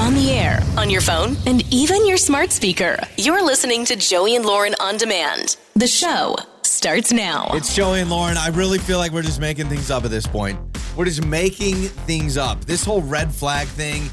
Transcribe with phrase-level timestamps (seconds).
[0.00, 2.98] On the air, on your phone, and even your smart speaker.
[3.18, 5.56] You're listening to Joey and Lauren on demand.
[5.74, 7.50] The show starts now.
[7.52, 8.36] It's Joey and Lauren.
[8.38, 10.58] I really feel like we're just making things up at this point.
[10.96, 11.74] We're just making
[12.06, 12.64] things up.
[12.64, 14.04] This whole red flag thing.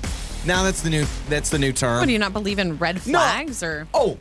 [0.45, 1.99] Now that's the new that's the new term.
[1.99, 3.19] What, do you not believe in red No.
[3.19, 3.87] flags or?
[3.93, 4.17] Oh,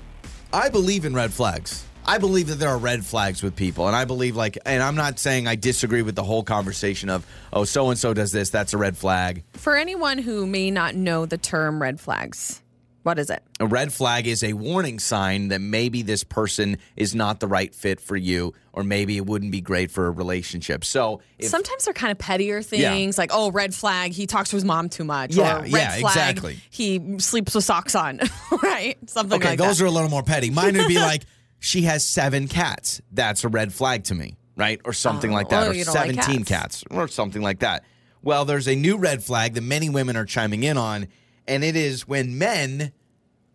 [0.53, 1.85] I believe in red flags.
[2.09, 4.95] I believe that there are red flags with people, and I believe like, and I'm
[4.95, 8.51] not saying I disagree with the whole conversation of, oh, so and so does this,
[8.51, 9.43] that's a red flag.
[9.55, 12.63] For anyone who may not know the term red flags,
[13.03, 13.41] what is it?
[13.61, 17.73] A red flag is a warning sign that maybe this person is not the right
[17.73, 20.85] fit for you, or maybe it wouldn't be great for a relationship.
[20.85, 24.57] So, if, Sometimes they're kind of pettier things, like oh, red flag, he talks to
[24.57, 25.37] his mom too much.
[25.37, 26.57] Yeah, or red yeah, flag, exactly.
[26.71, 28.21] He sleeps with socks on,
[28.63, 28.97] right?
[29.09, 29.47] Something like that.
[29.47, 29.85] okay, like those that.
[29.85, 30.51] are a little more petty.
[30.51, 31.23] Mine would be like,
[31.59, 33.01] she has seven cats.
[33.13, 34.81] That's a red flag to me, right?
[34.85, 36.83] Or something Oh, like that, well, or you don't like 17 cats.
[36.83, 37.85] cats, or something like that.
[38.23, 41.09] Well, there's a new red flag that many women are chiming in on,
[41.47, 42.93] and it is when men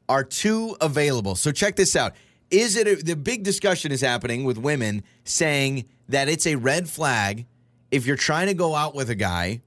[0.07, 1.35] are too available.
[1.35, 2.13] So check this out.
[2.49, 6.89] Is it a, the big discussion is happening with women saying that it's a red
[6.89, 7.45] flag
[7.91, 9.61] if you're trying to go out with a guy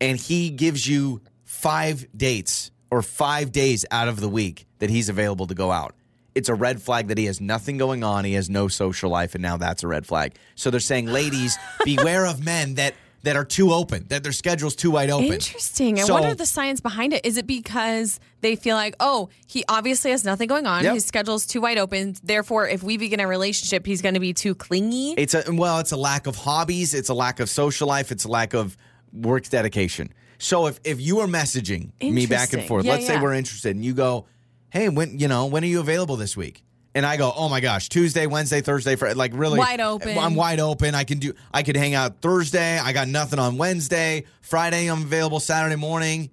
[0.00, 5.08] and he gives you five dates or five days out of the week that he's
[5.10, 5.94] available to go out.
[6.34, 8.24] It's a red flag that he has nothing going on.
[8.24, 10.34] He has no social life, and now that's a red flag.
[10.54, 14.74] So they're saying, ladies, beware of men that that are too open, that their schedule's
[14.74, 15.32] too wide open.
[15.34, 15.98] Interesting.
[15.98, 17.24] And So- what are the science behind it?
[17.24, 20.82] Is it because they feel like, oh, he obviously has nothing going on.
[20.82, 20.94] Yep.
[20.94, 22.16] His schedule's too wide open.
[22.24, 25.12] Therefore, if we begin a relationship, he's going to be too clingy.
[25.16, 28.24] It's a well, it's a lack of hobbies, it's a lack of social life, it's
[28.24, 28.76] a lack of
[29.12, 30.12] work dedication.
[30.38, 33.76] So if if you are messaging me back and forth, Yeah, let's say we're interested,
[33.76, 34.26] and you go,
[34.72, 37.60] "Hey, when you know when are you available this week?" And I go, "Oh my
[37.60, 40.16] gosh, Tuesday, Wednesday, Thursday, Friday, like really Wide open.
[40.18, 40.94] I'm wide open.
[40.94, 41.34] I can do.
[41.52, 42.78] I could hang out Thursday.
[42.78, 44.24] I got nothing on Wednesday.
[44.40, 46.30] Friday, I'm available Saturday morning."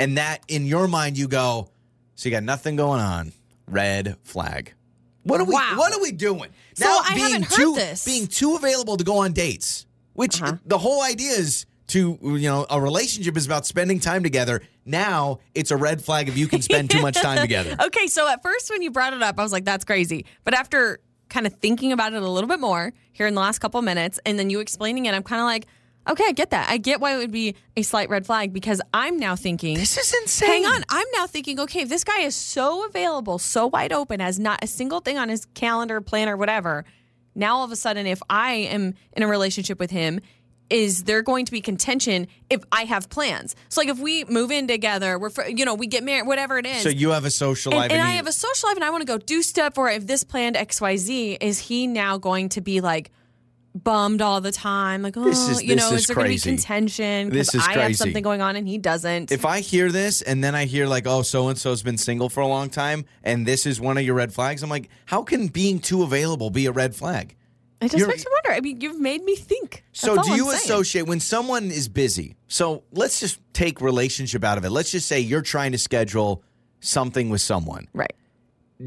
[0.00, 1.68] And that in your mind, you go,
[2.14, 3.32] "So you got nothing going on?
[3.66, 4.74] Red flag."
[5.24, 5.54] What are we?
[5.54, 5.74] Wow.
[5.76, 6.50] What are we doing?
[6.74, 8.04] So I haven't heard too, this.
[8.04, 10.56] Being too available to go on dates, which Uh-huh.
[10.64, 14.62] the whole idea is to you know a relationship is about spending time together.
[14.84, 17.76] Now it's a red flag if you can spend too much time together.
[17.88, 20.26] Okay, so at first when you brought it up, I was like, that's crazy.
[20.44, 23.58] But after kind of thinking about it a little bit more here in the last
[23.60, 25.66] couple minutes, and then you explaining it, I'm kind of like,
[26.08, 26.68] okay, I get that.
[26.68, 29.76] I get why it would be a slight red flag because I'm now thinking.
[29.76, 30.48] This is insane.
[30.48, 30.84] Hang on.
[30.88, 34.62] I'm now thinking, okay, if this guy is so available, so wide open, has not
[34.62, 36.84] a single thing on his calendar, planner, whatever.
[37.34, 40.20] Now all of a sudden, if I am in a relationship with him,
[40.70, 43.56] is there going to be contention if I have plans?
[43.68, 46.66] So like if we move in together, we're you know we get married, whatever it
[46.66, 46.82] is.
[46.82, 48.84] So you have a social and, life, and and I have a social life, and
[48.84, 49.78] I want to go do stuff.
[49.78, 53.10] Or if this planned X Y Z, is he now going to be like
[53.74, 55.02] bummed all the time?
[55.02, 57.50] Like, oh, This is- you this know, is is there going to be contention This
[57.52, 59.30] because is I have something going on and he doesn't?
[59.30, 62.28] if I hear this and then I hear like, oh, so and so's been single
[62.28, 65.22] for a long time, and this is one of your red flags, I'm like, how
[65.22, 67.36] can being too available be a red flag?
[67.80, 68.56] It just You're- makes me wonder.
[68.56, 69.84] I mean, you've made me think.
[69.92, 72.34] So That's do all you associate when someone is busy?
[72.48, 74.70] So let's just take relationship out of it.
[74.70, 76.42] Let's just say you're trying to schedule
[76.80, 77.86] something with someone.
[77.92, 78.12] Right.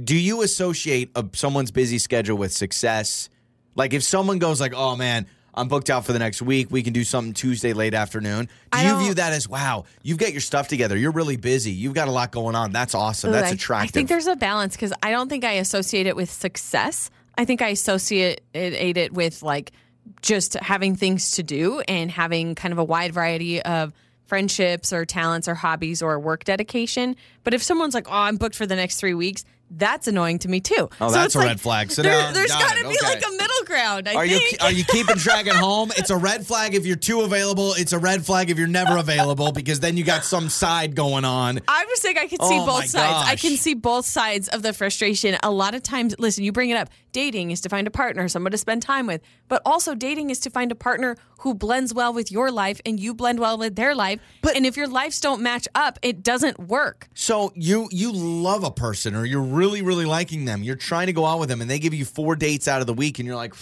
[0.03, 3.30] Do you associate a, someone's busy schedule with success?
[3.75, 6.72] Like if someone goes like, "Oh man, I'm booked out for the next week.
[6.72, 10.31] We can do something Tuesday late afternoon." Do you view that as, "Wow, you've got
[10.31, 10.96] your stuff together.
[10.97, 11.72] You're really busy.
[11.72, 12.72] You've got a lot going on.
[12.72, 13.31] That's awesome.
[13.31, 16.16] That's I- attractive." I think there's a balance because I don't think I associate it
[16.16, 17.09] with success.
[17.38, 19.72] I think I associate it, it with like
[20.22, 23.94] just having things to do and having kind of a wide variety of
[24.25, 27.16] friendships or talents or hobbies or work dedication.
[27.44, 29.44] But if someone's like, "Oh, I'm booked for the next three weeks,"
[29.77, 30.89] that's annoying to me too.
[30.99, 31.91] Oh, So that's it's a like, red flag.
[31.91, 32.97] So there, there's got to be Okay.
[33.05, 34.07] like a middle ground.
[34.09, 35.91] I Are you are you keeping track at home?
[35.97, 37.73] It's a red flag if you're too available.
[37.77, 41.25] It's a red flag if you're never available because then you got some side going
[41.25, 41.59] on.
[41.67, 43.29] I'm just saying I can see Oh, my both sides.
[43.29, 45.37] I can see both sides of the frustration.
[45.43, 46.89] A lot of times, listen, you bring it up.
[47.13, 50.39] Dating is to find a partner, someone to spend time with, but also dating is
[50.41, 53.75] to find a partner who blends well with your life and you blend well with
[53.75, 54.19] their life.
[54.41, 57.09] But- and if your lives don't match up, it doesn't work.
[57.13, 60.63] So you you love a person or you're really really liking them.
[60.63, 62.88] You're trying to go out with them and they give you four dates out of
[62.88, 63.54] the week and you're like,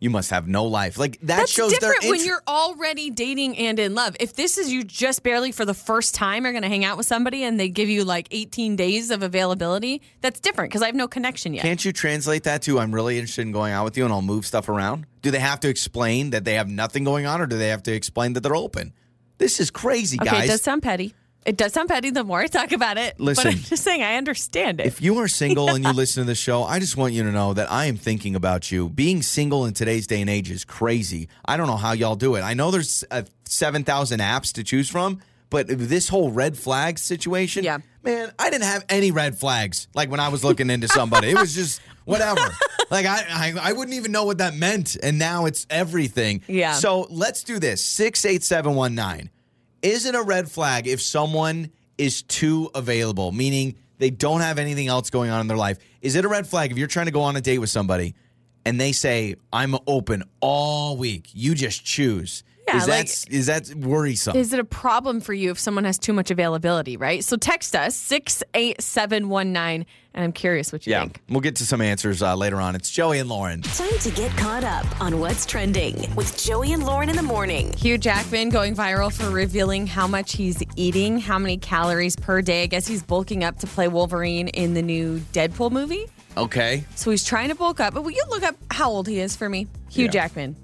[0.00, 0.96] you must have no life.
[0.96, 4.16] Like that That's shows different their when you're already dating and in love.
[4.20, 6.96] If this is you just barely for the first time are going to hang out
[6.96, 10.86] with somebody and they give you like 18 days of availability, that's different because I
[10.86, 11.62] have no connection yet.
[11.62, 14.22] Can't you translate that to I'm really interested in going out with you and I'll
[14.22, 15.06] move stuff around?
[15.22, 17.82] Do they have to explain that they have nothing going on or do they have
[17.84, 18.92] to explain that they're open?
[19.38, 20.44] This is crazy, Okay, guys.
[20.44, 21.14] it does sound petty.
[21.48, 23.18] It does sound petty the more I talk about it.
[23.18, 24.86] Listen, but I'm just saying I understand it.
[24.86, 27.32] If you are single and you listen to the show, I just want you to
[27.32, 28.90] know that I am thinking about you.
[28.90, 31.30] Being single in today's day and age is crazy.
[31.46, 32.42] I don't know how y'all do it.
[32.42, 37.64] I know there's uh, 7,000 apps to choose from, but this whole red flag situation,
[37.64, 37.78] yeah.
[38.02, 41.30] man, I didn't have any red flags like when I was looking into somebody.
[41.30, 42.46] it was just whatever.
[42.90, 46.42] like I, I, I wouldn't even know what that meant and now it's everything.
[46.46, 46.74] Yeah.
[46.74, 47.82] So let's do this.
[47.82, 49.30] 68719
[49.82, 54.88] is it a red flag if someone is too available, meaning they don't have anything
[54.88, 55.78] else going on in their life?
[56.00, 58.14] Is it a red flag if you're trying to go on a date with somebody
[58.64, 61.28] and they say, "I'm open all week.
[61.32, 64.36] You just choose." Yeah, is that like- is that worrisome?
[64.36, 67.24] Is it a problem for you if someone has too much availability, right?
[67.24, 71.00] So text us 68719 and I'm curious what you think.
[71.00, 71.20] yeah, think.
[71.28, 72.74] we'll get to some answers uh, later on.
[72.74, 73.62] It's Joey and Lauren.
[73.62, 77.72] Time to get caught up on what's trending with Joey and Lauren in the morning.
[77.74, 82.64] Hugh Jackman going viral for revealing how much he's eating, how many calories per day.
[82.64, 86.06] I guess he's bulking up to play Wolverine in the new Deadpool movie.
[86.36, 86.84] Okay.
[86.96, 87.94] So he's trying to bulk up.
[87.94, 89.66] But will you look up how old he is for me?
[89.90, 90.10] Hugh Yeah.
[90.10, 90.56] Jackman.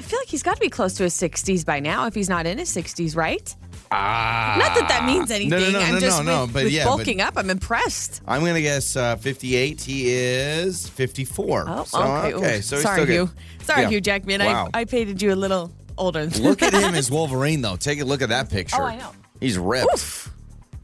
[0.00, 2.30] I feel like he's got to be close to his 60s by now if he's
[2.30, 3.54] not in his 60s, right?
[3.92, 4.56] Ah.
[4.58, 5.50] Not that that means anything.
[5.50, 7.34] no, no, I'm no, just no, with, but with yeah, but- bulking up.
[7.36, 8.22] I'm impressed.
[8.26, 9.78] I'm gonna guess uh, 58.
[9.82, 11.64] He is 54.
[11.68, 12.32] Oh, So, okay.
[12.34, 12.60] okay.
[12.62, 13.26] So he's sorry, still Hugh.
[13.26, 13.66] good.
[13.66, 13.88] Sorry, Yeah.
[13.90, 14.40] Hugh Jackman.
[14.40, 14.68] Wow.
[14.72, 16.24] I, I painted you a little older.
[16.40, 17.76] Look at him as Wolverine, though.
[17.76, 18.80] Take a look at that picture.
[18.80, 19.12] Oh, I know.
[19.38, 19.92] He's ripped.
[19.92, 20.30] Oof.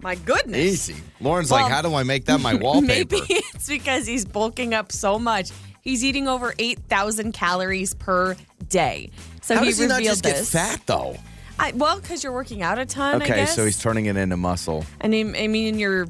[0.02, 0.58] My goodness.
[0.90, 0.96] Easy.
[1.22, 3.16] Lauren's Well, like, how do I make that my wallpaper?
[3.16, 3.24] Maybe
[3.54, 5.50] it's because he's bulking up so much.
[5.86, 8.34] He's eating over 8,000 calories per
[8.68, 9.10] day.
[9.40, 10.52] So How he does he not just this.
[10.52, 11.16] get fat though?
[11.60, 13.54] I, well, because you're working out a ton, I Okay, guess.
[13.54, 14.84] so he's turning it into muscle.
[15.06, 16.08] Mean, I mean, you're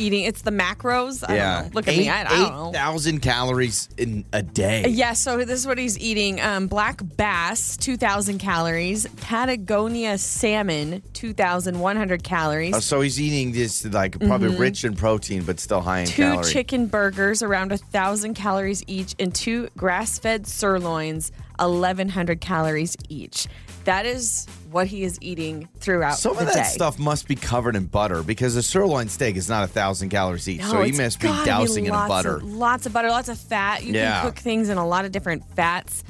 [0.00, 1.22] eating, it's the macros.
[1.28, 1.60] I yeah.
[1.62, 1.74] don't know.
[1.74, 2.08] Look at Eight- me.
[2.08, 2.68] I, I don't know.
[2.70, 4.86] 8,000 calories in a day.
[4.88, 6.40] Yeah, so this is what he's eating.
[6.40, 9.06] Um, black bass, 2,000 calories.
[9.20, 12.74] Patagonia salmon, 2,100 calories.
[12.74, 16.16] Uh, so he's eating this like probably rich in protein, but still high in Mm-hmm.
[16.16, 16.52] two calories.
[16.52, 21.30] chicken burgers, around a thousand calories each, and two grass-fed sirloins,
[21.60, 23.46] eleven hundred calories each.
[23.84, 26.62] That is what he is eating throughout Some of that day.
[26.64, 30.48] stuff must be covered in butter because a sirloin steak is not a thousand calories
[30.48, 30.60] each.
[30.60, 32.36] No, so he must be dousing it in butter.
[32.36, 33.82] Of, lots of butter, lots of fat.
[33.82, 34.20] You Yeah.
[34.20, 36.04] can cook things in a lot of different fats.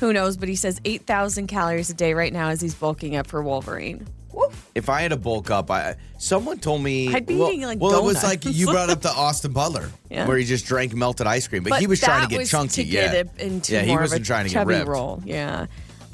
[0.00, 0.38] Who knows?
[0.38, 3.42] But he says eight thousand calories a day right now as he's bulking up for
[3.42, 4.06] Wolverine.
[4.74, 7.12] If I had to bulk up, I someone told me.
[7.14, 9.90] I'd be well, eating, like, well, it was like you brought up the Austin Butler,
[10.10, 10.26] Yeah.
[10.26, 12.84] where he just drank melted ice cream, but, But he was trying to get chunky.
[12.84, 14.88] Yeah, get it into yeah, he wasn't trying to get ripped.
[14.88, 15.20] roll.
[15.26, 15.66] Yeah.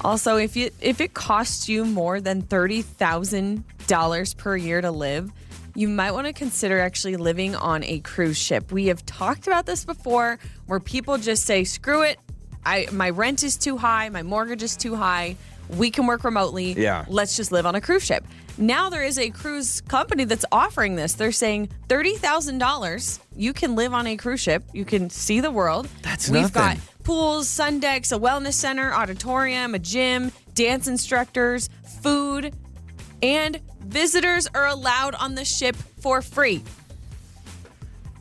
[0.03, 4.91] Also, if you if it costs you more than thirty thousand dollars per year to
[4.91, 5.31] live,
[5.75, 8.71] you might want to consider actually living on a cruise ship.
[8.71, 12.19] We have talked about this before, where people just say, "Screw it,
[12.65, 15.35] I my rent is too high, my mortgage is too high.
[15.69, 16.73] We can work remotely.
[16.73, 17.03] Yeah.
[17.09, 18.23] let's just live on a cruise ship."
[18.57, 21.13] Now there is a cruise company that's offering this.
[21.13, 23.19] They're saying thirty thousand dollars.
[23.35, 24.63] You can live on a cruise ship.
[24.73, 25.87] You can see the world.
[26.01, 26.53] That's We've nothing.
[26.53, 31.69] got pools, sun decks, a wellness center, auditorium, a gym, dance instructors,
[32.01, 32.55] food,
[33.21, 36.63] and visitors are allowed on the ship for free.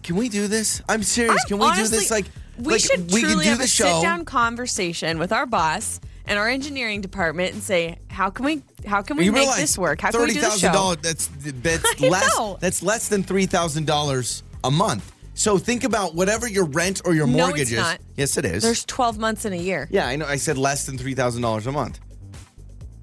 [0.03, 0.83] Can we do this?
[0.89, 1.33] I'm serious.
[1.43, 2.11] I'm Can we honestly- do this?
[2.11, 2.27] Like
[2.59, 4.01] we like, should truly can do have the a show.
[4.01, 8.63] sit down conversation with our boss and our engineering department and say, how can we
[8.87, 10.01] how can we you make this work?
[10.01, 10.69] How can we do the show?
[10.69, 11.27] $30,000, That's
[11.63, 12.37] that's I less.
[12.39, 12.57] know.
[12.61, 15.13] That's less than three thousand dollars a month.
[15.35, 17.77] So think about whatever your rent or your No, mortgage it's is.
[17.79, 17.99] not.
[18.17, 18.63] Yes, it is.
[18.63, 19.87] There's 12 months in a year.
[19.91, 20.25] yeah, I know.
[20.27, 22.01] I said less than three thousand dollars a month.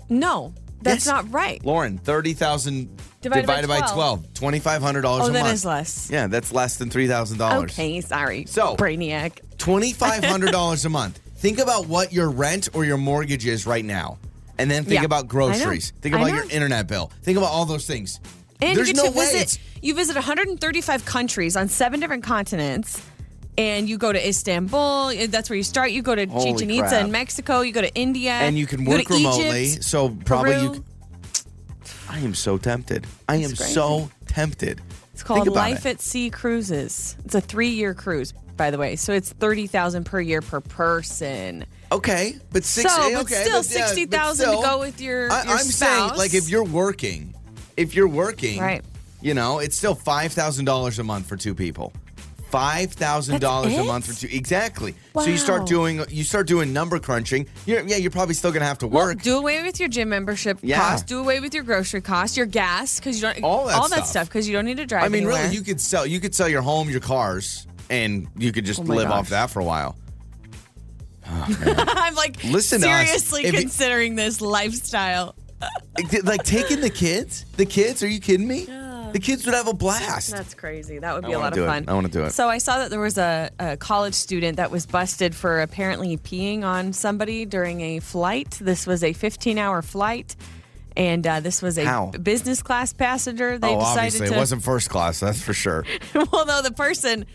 [0.10, 1.14] No, that's Yes.
[1.14, 1.64] not right.
[1.66, 2.90] Lauren, thirty thousand
[3.22, 3.94] Divided divided, by by 12.
[3.94, 4.34] twelve.
[4.34, 5.54] Twenty five hundred dollars Oh, a that month.
[5.54, 6.10] is less.
[6.12, 7.72] Yeah, that's less than three thousand dollars.
[7.72, 8.46] Okay, sorry.
[8.48, 9.40] So- Brainiac.
[9.58, 11.20] Twenty five hundred dollars a month.
[11.44, 14.18] Think about what your rent or your mortgage is right now,
[14.58, 15.28] and then think Yeah, about I know.
[15.28, 15.92] groceries.
[16.00, 16.36] Think I about know.
[16.38, 17.12] your internet bill.
[17.22, 18.22] Think about all those things.
[18.62, 19.60] And There's you get no to way visit.
[19.82, 23.02] You visit 135 countries on seven different continents,
[23.58, 25.10] and you go to Istanbul.
[25.10, 25.92] eh, That's where you start.
[25.92, 27.06] You go to Holy Chichen Itza crap.
[27.08, 27.60] in Mexico.
[27.60, 29.64] You go to India, and you can go work to remotely.
[29.66, 30.70] Egypt, so probably you.
[30.70, 30.72] Peru.
[30.74, 30.84] Can,
[32.10, 33.06] I am so tempted.
[33.28, 33.74] I am It's crazy.
[33.74, 34.80] so tempted.
[35.14, 35.90] It's called Think about Life it.
[35.96, 37.18] at Sea Cruises.
[37.26, 38.96] It's a three-year cruise, by the way.
[38.96, 41.66] So it's thirty thousand per year per person.
[41.92, 42.94] Okay, but six.
[42.94, 45.60] So, eh, but okay, still, but yeah, 60,000 to go with your- I, your I'm
[45.60, 46.18] saying, spouse.
[46.18, 47.36] like, if you're working,
[47.78, 48.84] if you're working, Right.
[49.22, 51.94] You know, it's still five thousand dollars a month for two people.
[52.50, 54.28] Five thousand dollars a month for two.
[54.36, 54.94] Exactly.
[55.16, 57.48] So you start doing you start doing number crunching.
[57.66, 59.22] You're, yeah, you're probably still gonna have to Well, work.
[59.22, 60.78] do away with your gym membership Yeah.
[60.80, 61.08] cost.
[61.08, 64.08] Do away with your grocery cost, your gas, because you don't All that that stuff.
[64.08, 65.04] stuff because you don't need to drive.
[65.04, 65.42] I mean, anywhere.
[65.44, 68.80] really, you could sell you could sell your home, your cars, and you could just
[68.80, 69.96] Oh my live off that for a while.
[71.26, 73.06] I'm like Listen to us.
[73.08, 75.36] seriously If you- considering this lifestyle.
[76.24, 78.04] like taking the kids, the kids.
[78.04, 78.66] Are you kidding me?
[79.14, 80.32] The kids would have a blast.
[80.32, 80.98] That's crazy.
[80.98, 81.72] That would be a lot do of it.
[81.72, 81.86] fun.
[81.88, 82.32] I wanna do it.
[82.32, 86.18] So I saw that there was a, a college student that was busted for apparently
[86.18, 88.58] peeing on somebody during a flight.
[88.60, 90.36] This was a 15 hour flight.
[90.98, 92.08] And uh, this was a How?
[92.08, 93.58] business class passenger.
[93.58, 94.34] They oh, decided obviously, to.
[94.34, 95.20] it wasn't first class.
[95.20, 95.86] That's for sure.
[96.16, 97.26] well, no, the person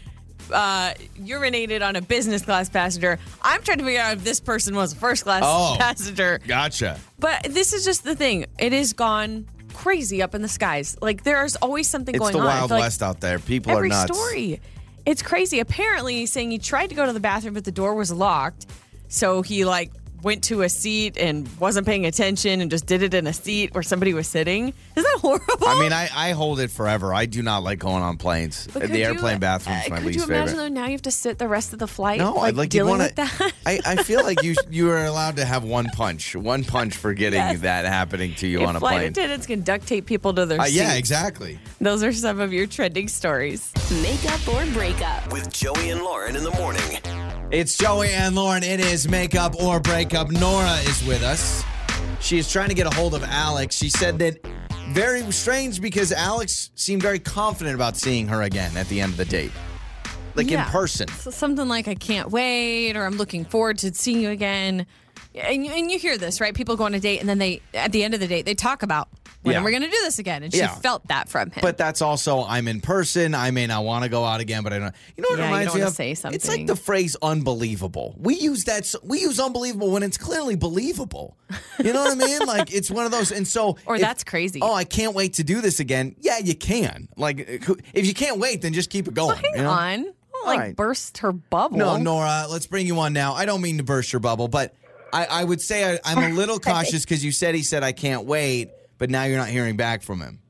[0.53, 3.19] uh, urinated on a business class passenger.
[3.43, 5.77] I'm trying to figure out if this person was a first class Oh.
[5.79, 6.41] passenger.
[6.47, 6.99] Gotcha.
[7.19, 8.47] But this is just the thing.
[8.59, 10.97] It has gone crazy up in the skies.
[11.01, 12.47] Like there's always something It's going the on.
[12.47, 13.39] I Wild feel like West out there.
[13.39, 14.17] People every are nuts.
[14.17, 14.61] story.
[15.07, 15.61] It's crazy.
[15.61, 18.67] Apparently, he's saying he tried to go to the bathroom, but the door was locked.
[19.09, 19.91] So he like
[20.23, 23.73] went to a seat and wasn't paying attention and just did it in a seat
[23.75, 24.73] where somebody was sitting.
[24.97, 25.67] Isn't that horrible?
[25.69, 27.15] I mean, I, I hold it forever.
[27.15, 28.67] I do not like going on planes.
[28.73, 30.63] But the airplane bathroom is uh, my could least you imagine favorite.
[30.63, 30.69] though?
[30.75, 32.19] Now you have to sit the rest of the flight.
[32.19, 33.53] No, like, I'd like you dealing want with that.
[33.67, 37.15] I, I feel like you you are allowed to have one punch, one punch for
[37.15, 37.61] getting Yes.
[37.61, 38.91] that happening to you If on a plane.
[38.91, 39.11] flight plane.
[39.13, 40.77] attendants can duct tape people to their Uh, seats.
[40.77, 41.59] yeah, exactly.
[41.81, 43.73] Those are some of your trending stories.
[44.03, 45.33] Makeup or breakup.
[45.33, 46.99] With Joey and Lauren in the morning.
[47.51, 48.63] It's Joey and Lauren.
[48.63, 50.31] It is makeup or breakup.
[50.31, 51.63] Nora is with us.
[52.21, 53.75] She is trying to get a hold of Alex.
[53.77, 54.39] She said that
[54.91, 59.17] very strange because Alex seemed very confident about seeing her again at the end of
[59.17, 59.51] the date,
[60.35, 60.65] like Yeah.
[60.67, 61.09] in person.
[61.09, 64.87] So something like I can't wait, or I'm looking forward to seeing you again.
[65.41, 66.55] And you, and you hear this, right?
[66.55, 68.55] People go on a date, and then they, at the end of the date, they
[68.55, 69.09] talk about
[69.43, 69.61] when Yeah.
[69.61, 70.43] are we going to do this again?
[70.43, 70.75] And she Yeah.
[70.77, 71.61] felt that from him.
[71.63, 73.35] But that's also I'm in person.
[73.35, 74.95] I may not want to go out again, but I don't.
[75.17, 75.97] You know what Yeah, it you reminds don't me wanna of?
[75.97, 76.67] say It's like something.
[76.67, 78.81] the phrase "unbelievable." We use that.
[78.81, 81.37] s- We use "unbelievable" when it's clearly believable.
[81.83, 82.41] You know what I mean?
[82.47, 83.31] Like it's one of those.
[83.33, 84.61] And so, Or if- that's crazy.
[84.61, 86.17] Oh, I can't wait to do this again.
[86.21, 87.09] Yeah, you can.
[87.17, 87.39] Like
[87.95, 89.37] if you can't wait, then just keep it going.
[89.37, 89.71] Hang you know?
[89.71, 90.07] on.
[90.47, 90.77] Like right.
[90.77, 91.77] burst her bubble.
[91.79, 93.35] No, Nora, let's bring you on now.
[93.35, 94.73] I don't mean to burst your bubble, but
[95.13, 97.93] I, I would say I, I'm a little cautious because you said he said I
[97.93, 100.41] can't wait, but now you're not hearing back from him.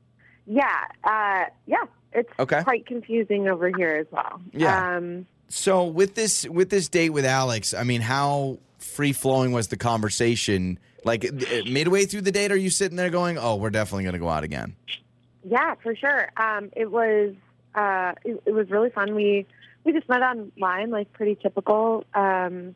[0.45, 0.65] Yeah,
[1.03, 2.63] uh, yeah, it's Okay.
[2.63, 4.41] quite confusing over here as well.
[4.53, 4.97] Yeah.
[4.97, 9.67] Um, So with this with this date with Alex, I mean, how free flowing was
[9.67, 10.79] the conversation?
[11.05, 11.31] Like uh,
[11.65, 14.29] midway through the date, are you sitting there going, "Oh, we're definitely going to go
[14.29, 14.75] out again"?
[15.47, 16.29] yeah, for sure.
[16.37, 17.33] Um, it was
[17.75, 19.15] uh, it, it was really fun.
[19.15, 19.45] We
[19.85, 22.75] we just met online, like pretty typical, um,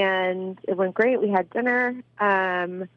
[0.00, 1.20] and it went great.
[1.20, 2.88] We had dinner, um,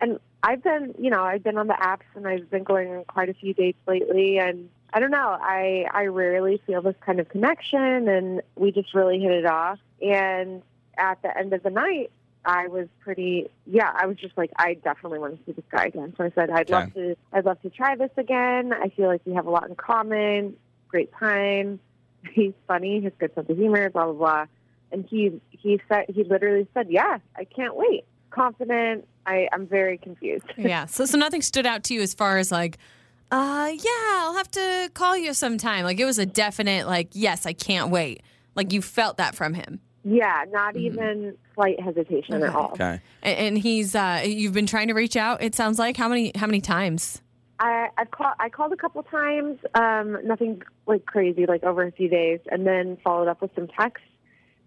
[0.00, 3.04] and I've been, you know, I've been on the apps and I've been going on
[3.04, 7.20] quite a few dates lately, and I don't know, I I rarely feel this kind
[7.20, 9.78] of connection, and we just really hit it off.
[10.00, 10.62] And
[10.96, 12.10] at the end of the night,
[12.44, 15.84] I was pretty, yeah, I was just like, I definitely want to see this guy
[15.86, 16.14] again.
[16.16, 18.72] So I said, I'd love to, I'd love to try this again.
[18.72, 20.56] I feel like we have a lot in common.
[20.88, 21.80] Great time.
[22.32, 23.02] He's funny.
[23.02, 23.90] Has good sense of humor.
[23.90, 24.46] Blah blah blah.
[24.92, 28.04] And he he said he literally said, yeah, I can't wait.
[28.30, 29.06] Confident.
[29.26, 30.46] I I'm very confused.
[30.56, 30.86] yeah.
[30.86, 32.78] So, so nothing stood out to you as far as like,
[33.30, 33.90] uh, yeah,
[34.20, 35.84] I'll have to call you sometime.
[35.84, 38.22] Like it was a definite, like, yes, I can't wait.
[38.54, 39.80] Like you felt that from him.
[40.04, 42.70] yeah, not even slight hesitation at all.
[42.72, 43.00] Okay.
[43.22, 45.42] And, and he's, uh, you've been trying to reach out.
[45.42, 47.20] It sounds like how many, how many times?
[47.60, 51.90] I I've called I called a couple times, um, nothing like crazy, like over a
[51.92, 54.06] few days, and then followed up with some texts,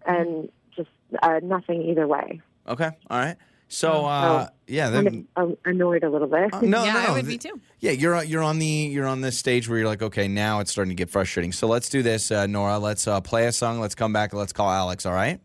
[0.06, 0.90] and just
[1.22, 2.40] uh, nothing either way.
[2.68, 2.90] Okay.
[3.10, 3.36] All right.
[3.68, 6.52] So uh, yeah, then, I'm I'm annoyed a little bit.
[6.52, 7.58] uh, no, yeah, no, I would be too.
[7.80, 10.60] Yeah, you're on- you're on the you're on this stage where you're like, okay, now
[10.60, 11.52] it's starting to get frustrating.
[11.52, 12.78] So let's do this, uh, Nora.
[12.78, 13.80] Let's uh, play a song.
[13.80, 14.32] Let's come back.
[14.32, 15.06] and Let's call Alex.
[15.06, 15.40] All right.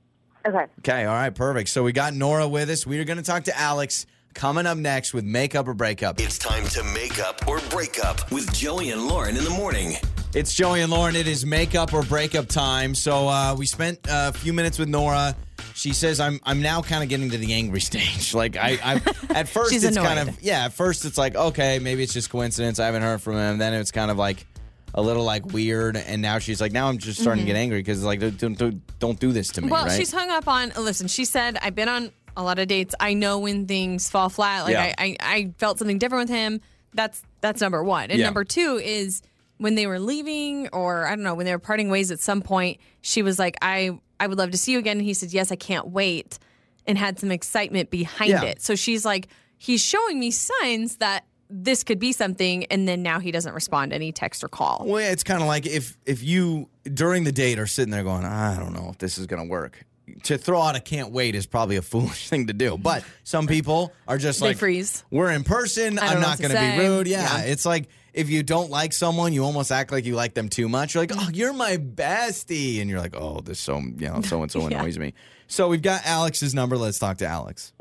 [0.45, 0.65] okay.
[0.79, 1.05] Okay.
[1.05, 1.33] All right.
[1.33, 1.69] Perfect.
[1.69, 2.85] So we got Nora with us.
[2.85, 6.19] We are going to talk to Alex coming up next with makeup or breakup.
[6.19, 9.95] It's time to make up or break up with Joey and Lauren in the morning.
[10.38, 11.15] It's Joey and Lauren.
[11.15, 12.94] It is makeup or breakup time.
[12.94, 15.36] So uh, we spent a few minutes with Nora.
[15.74, 18.36] She says, "I'm I'm now kind of getting to the angry stage.
[18.36, 19.01] Like I, I
[19.32, 20.65] at first She's it's kind of yeah.
[20.65, 22.79] At first it's like okay, maybe it's just coincidence.
[22.79, 23.58] I haven't heard from him.
[23.58, 24.46] Then it's kind of like
[24.94, 25.98] a little like weird.
[25.98, 29.00] And now she's like, now I'm just starting to get angry because like don't, don't
[29.00, 29.65] don't do this to me.
[29.65, 29.74] Mm-hmm.
[29.74, 29.98] Well, right?
[29.98, 30.72] she's hung up on.
[30.77, 32.94] Listen, she said, "I've been on a lot of dates.
[33.00, 34.65] I know when things fall flat.
[34.65, 34.94] Like Yeah.
[35.00, 36.62] I, I, I felt something different with him.
[36.94, 38.12] That's that's number one.
[38.12, 38.25] And Yeah.
[38.25, 39.24] number two is
[39.57, 42.41] when they were leaving, or I don't know, when they were parting ways at some
[42.41, 42.79] point.
[43.01, 45.51] She was like, "I, I would love to see you again." And he said, "Yes,
[45.51, 46.39] I can't wait,"
[46.85, 48.43] and had some excitement behind Yeah.
[48.43, 48.61] it.
[48.61, 53.19] So she's like, he's showing me signs that this could be something, and then now
[53.19, 54.83] he doesn't respond to any text or call.
[54.85, 58.03] Well, yeah, it's kind of like if if you during the date are sitting there
[58.03, 59.83] going, I don't know if this is going to work.
[60.23, 62.77] To throw out a can't wait is probably a foolish thing to do.
[62.77, 65.03] But some people are just They like, freeze.
[65.11, 65.99] We're in person.
[65.99, 67.07] I'm not going to be rude.
[67.07, 67.43] Yeah, Yeah.
[67.51, 70.67] it's like if you don't like someone, you almost act like you like them too
[70.67, 70.93] much.
[70.95, 74.41] You're like, oh, you're my bestie, and you're like, oh, this so you know so
[74.41, 74.79] and so Yeah.
[74.79, 75.13] annoys me.
[75.47, 76.77] So we've got Alex's number.
[76.77, 77.71] Let's talk to Alex.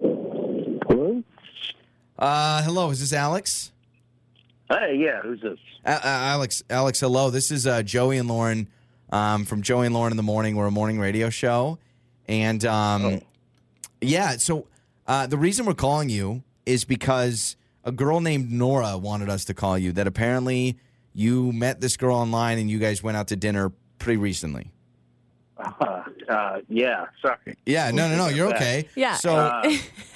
[0.00, 1.22] Hello?
[2.18, 3.72] Uh, hello, is this Alex?
[4.68, 5.58] Hey, yeah, who's this?
[5.84, 7.30] Uh, uh, Alex, Alex, hello.
[7.30, 8.68] This is uh, Joey and Lauren
[9.10, 10.54] um, from Joey and Lauren in the Morning.
[10.56, 11.78] We're a morning radio show,
[12.28, 13.20] And um, Oh.
[14.00, 14.66] Yeah, so
[15.06, 19.54] uh, the reason we're calling you is because a girl named Nora wanted us to
[19.54, 19.92] call you.
[19.92, 20.76] That apparently
[21.14, 24.70] you met this girl online and you guys went out to dinner pretty recently.
[25.58, 27.56] Uh, uh, yeah, sorry.
[27.66, 28.88] Yeah, no, no, no, you're okay.
[28.96, 29.14] Yeah.
[29.16, 29.72] So Uh,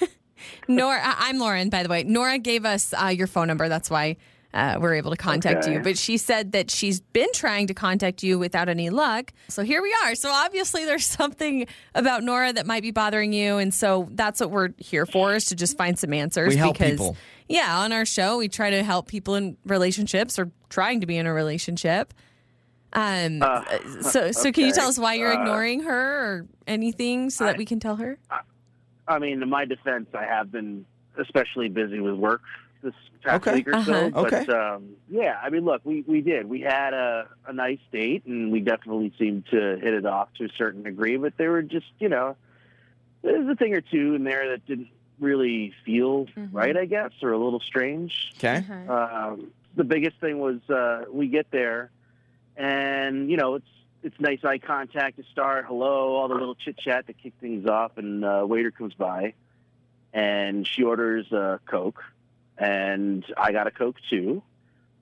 [0.67, 2.03] Nora, I- I'm Lauren, by the way.
[2.03, 3.67] Nora gave us uh, your phone number.
[3.69, 4.17] That's why
[4.55, 5.73] uh, we're able to contact Okay.
[5.73, 5.79] you.
[5.81, 9.33] But she said that she's been trying to contact you without any luck.
[9.49, 10.15] So here we are.
[10.15, 14.49] So obviously, there's something about Nora that might be bothering you, and so that's what
[14.51, 16.49] we're here for is to just find some answers.
[16.53, 17.17] We help because, people.
[17.49, 21.17] Yeah, on our show, we try to help people in relationships or trying to be
[21.17, 22.13] in a relationship.
[22.93, 23.41] Um.
[24.01, 25.91] so, so can you Uh, tell us why you're Uh, ignoring her
[26.25, 28.17] or anything so that I- we can tell her?
[29.07, 30.85] I mean, in my defense, I have been
[31.19, 32.41] especially busy with work
[32.85, 33.57] this past Okay.
[33.57, 33.93] week or so.
[33.93, 34.09] Uh-huh.
[34.23, 34.51] But Okay.
[34.53, 36.47] um, yeah, I mean, look, we, we did.
[36.47, 40.45] We had a, a nice date, and we definitely seemed to hit it off to
[40.45, 41.17] a certain degree.
[41.17, 42.37] But there were just, you know,
[43.21, 44.87] there's a thing or two in there that didn't
[45.19, 46.49] really feel Mhm.
[46.53, 48.33] right, I guess, or a little strange.
[48.37, 48.63] okay.
[48.87, 51.89] Um, the biggest thing was uh, we get there,
[52.55, 53.67] and you know it's
[54.03, 55.65] it's nice eye contact to start.
[55.67, 59.33] Hello, all the little chit chat to kick things off, and uh, waiter comes by,
[60.13, 62.03] and she orders a coke,
[62.57, 64.41] and I got a coke too.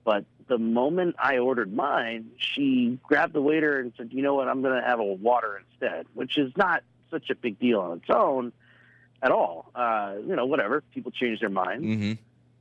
[0.04, 4.48] But the moment I ordered mine, she grabbed the waiter and said, "You know what?
[4.48, 7.98] I'm going to have a water instead," which is not such a big deal on
[7.98, 8.52] its own
[9.22, 9.70] at all.
[9.74, 10.82] Uh, you know, whatever.
[10.92, 12.12] People change their minds Mm-hmm.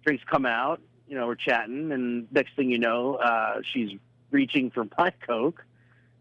[0.06, 0.80] drinks come out.
[1.08, 3.90] You know, we're chatting, and next thing you know, uh, she's
[4.32, 5.64] reaching for my coke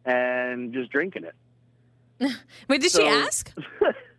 [0.04, 1.34] and just drinking it.
[2.68, 3.52] Wait, did she ask?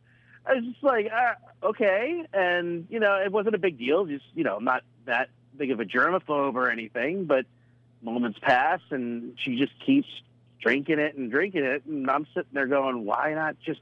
[0.46, 4.06] I was just like, uh, okay, and you know, it wasn't a big deal.
[4.06, 7.46] Just you know, I'm not that big of a germaphobe or anything, but
[8.02, 10.08] moments pass, and she just keeps
[10.62, 13.82] drinking it and drinking it, and I'm sitting there going, why not just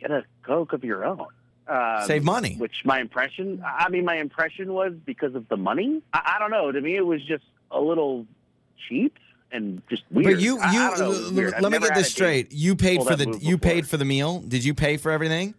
[0.00, 1.26] get a coke of your own?
[1.66, 2.56] Um, Save money.
[2.56, 6.50] which my impression i mean my impression was because of the money i, I don't
[6.50, 8.24] know to me it was just a little
[8.88, 9.18] cheap
[9.52, 11.54] and just weird But you, you, I don't know, it was weird.
[11.54, 12.52] I've let me get this straight.
[12.52, 14.40] You paid for the, you paid for the meal.
[14.40, 15.54] Did you pay for everything?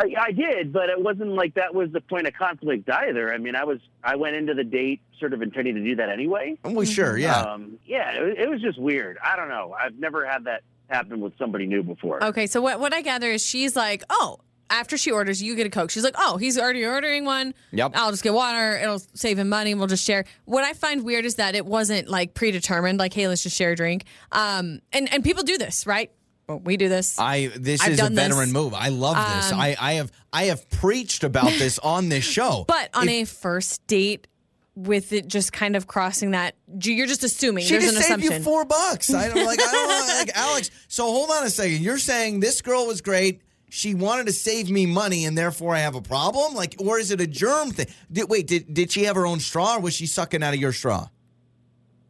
[0.00, 3.38] I, I did but it wasn't like that was the point of conflict either i
[3.38, 6.56] mean i was i went into the date sort of intending to do that anyway
[6.64, 7.40] Well, sure, yeah.
[7.40, 10.62] um, yeah it, was- it was just weird i don't know i've never had that
[10.88, 14.38] happen with somebody new before Okay, so what what I gather is she's like, oh,
[14.70, 15.90] after she orders, you get a Coke.
[15.90, 17.52] She's like, oh, he's already ordering one.
[17.72, 17.92] Yep.
[17.94, 18.76] I'll just get water.
[18.78, 19.74] It'll save him money.
[19.74, 20.24] We'll just share.
[20.46, 23.72] What I find weird is that it wasn't like predetermined, like, hey, let's just share
[23.72, 24.04] a drink.
[24.32, 26.10] Um, and and people do this, right?
[26.48, 27.18] Well, we do this.
[27.18, 28.26] I this I've is a done this.
[28.28, 28.72] veteran move.
[28.74, 29.52] I love this.
[29.52, 32.64] Um, I, I have I have preached about this on this show.
[32.66, 34.26] but on If- a first date,
[34.74, 38.10] with it just kind of crossing that, you're just assuming She there's just an saved
[38.20, 38.32] assumption.
[38.40, 39.12] you four bucks.
[39.12, 39.60] I don't like.
[39.60, 40.70] I don't like Alex.
[40.88, 41.80] So hold on a second.
[41.80, 43.42] You're saying this girl was great.
[43.70, 46.54] She wanted to save me money, and therefore I have a problem.
[46.54, 47.88] Like, or is it a germ thing?
[48.10, 50.60] Did, wait, did did she have her own straw, or was she sucking out of
[50.60, 51.08] your straw?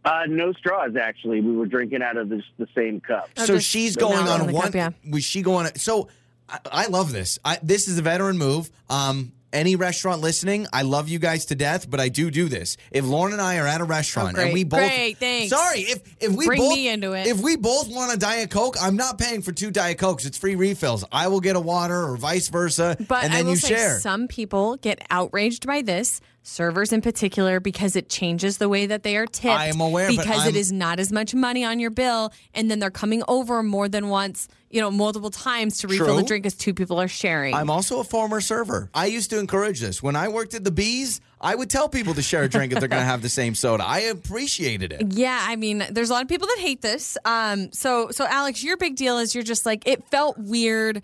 [0.09, 3.59] Uh, no straws actually we were drinking out of this, the same cup Oh, so
[3.59, 4.64] she's going in on the one.
[4.66, 4.90] cup, yeah.
[5.11, 5.66] Was she going?
[5.77, 6.09] So
[6.49, 7.38] I, I love this.
[7.44, 8.71] I, this is a veteran move.
[8.88, 12.77] Um, any restaurant listening, I love you guys to death, but I do do this.
[12.90, 15.49] If Lauren and I are at a restaurant Oh, and we both, Great, thanks.
[15.57, 17.27] sorry, if if we Bring both me into it.
[17.27, 20.27] if we both want a diet coke, I'm not paying for two diet cokes.
[20.27, 21.03] It's free refills.
[21.11, 23.68] I will get a water or vice versa, But and I then will you say
[23.75, 23.99] share.
[24.01, 29.02] some people get outraged by this, servers in particular, because it changes the way that
[29.02, 29.58] they are tipped.
[29.58, 32.78] I am aware, because it is not as much money on your bill, and then
[32.78, 36.54] they're coming over more than once, you know, multiple times to refill the drink as
[36.54, 37.54] two people are sharing.
[37.54, 38.90] I'm also a former server.
[38.94, 40.02] I used to encourage this.
[40.02, 42.80] When I worked at the Bees, I would tell people to share a drink if
[42.80, 43.84] they're going to have the same soda.
[43.87, 45.12] I appreciated it.
[45.12, 47.16] yeah, I mean, there's a lot of people that hate this.
[47.24, 51.02] Um, so, so Alex, your big deal is you're just like it felt weird,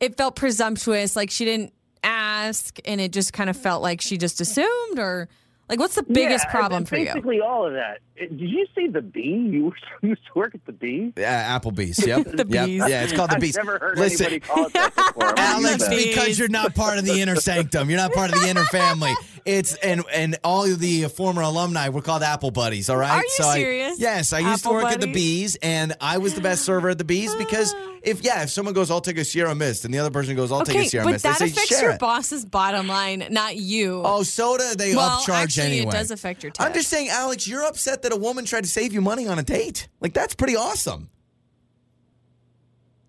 [0.00, 1.72] it felt presumptuous, like she didn't
[2.04, 5.28] ask, and it just kind of felt like she just assumed, or
[5.68, 7.06] like, what's the biggest Yeah, problem for you?
[7.06, 7.98] Basically, all of that.
[8.16, 9.20] Did you see the bee?
[9.50, 9.72] You
[10.02, 11.12] used to work at the bee.
[11.16, 12.04] Yeah, Applebee's.
[12.06, 12.26] Yep.
[12.34, 12.66] The Yep.
[12.66, 12.82] Bees.
[12.88, 13.56] Yeah, it's called the bees.
[13.56, 15.24] I've never heard Listen, anybody call it that before.
[15.36, 17.90] I'm gonna use Alex, because you're not part of the inner sanctum.
[17.90, 19.12] You're not part of the inner family.
[19.44, 22.88] It's and and all of the former alumni were called Apple Buddies.
[22.88, 23.10] All right.
[23.18, 24.00] Are you so I- serious?
[24.00, 26.88] yes, I used to Apple work at the Bees, and I was the best server
[26.90, 27.92] at the Bees because ah.
[28.02, 30.50] if yeah, if someone goes, I'll take a Sierra Mist, and the other person goes,
[30.50, 32.00] I'll take a Sierra but Mist, that they say affects share your it.
[32.00, 34.00] boss's bottom line, not you.
[34.04, 37.64] Oh, soda, they Well, upcharge actually, it does affect your I'm just saying, Alex, you're
[37.64, 39.88] upset that a woman tried to save you money on a date.
[40.00, 41.10] Like that's pretty awesome.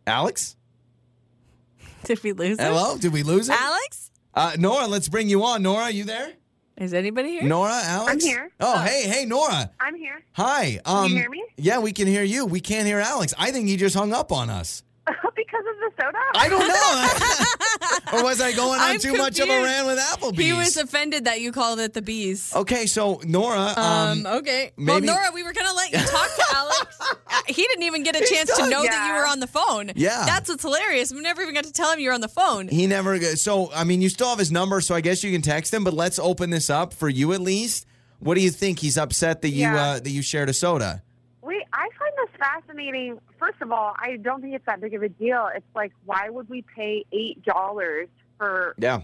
[0.08, 0.56] Alex,
[2.04, 2.66] Did we lose him?
[2.66, 3.56] hello, did we lose it?
[3.60, 4.12] Alex?
[4.34, 5.64] Uh, Nora, let's bring you on.
[5.64, 6.34] Nora, you there?
[6.78, 7.44] Is anybody here?
[7.44, 8.12] Nora, Alex?
[8.12, 8.52] I'm here.
[8.60, 9.72] Oh, hey, hey, Nora.
[9.80, 10.24] I'm here.
[10.34, 10.80] Hi.
[10.86, 11.44] Um, hear me?
[11.58, 12.46] Yeah, we can hear you.
[12.46, 13.34] We can't hear Alex.
[13.38, 14.84] I think he just hung up on us.
[15.06, 16.18] Because because of the soda?
[16.36, 18.20] I don't know.
[18.20, 19.64] or was I going on I'm too much of a confused.
[19.66, 20.40] rant with Applebee's?
[20.46, 22.52] He was offended that you called it the bees.
[22.56, 24.72] okay, so Nora, um, Um, okay.
[24.78, 26.98] Well, Nora, we were going to let you talk to Alex.
[27.48, 28.70] He didn't even get a chance to done.
[28.70, 29.92] know that you were on the phone.
[29.96, 30.24] Yeah.
[30.26, 31.12] That's what's hilarious.
[31.14, 32.68] We never even got to tell him you were on the phone.
[32.68, 33.20] he never.
[33.36, 35.84] So I mean, you still have his number, so I guess you can text him.
[35.84, 37.86] But let's open this up for you at least.
[38.20, 38.80] What do you think?
[38.80, 39.82] He's upset that you Yeah.
[39.84, 41.04] uh, that you shared a soda.
[41.42, 43.20] Wait, I find this fascinating.
[43.40, 45.50] First of all, I don't think it's that big of a deal.
[45.56, 49.02] It's like, why would we pay eight dollars for Yeah.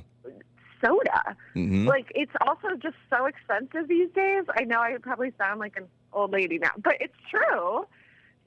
[0.84, 1.36] soda?
[1.54, 4.44] hmm Like, it's also just so expensive these days.
[4.56, 7.86] I know I probably sound like an old lady now, but it's true.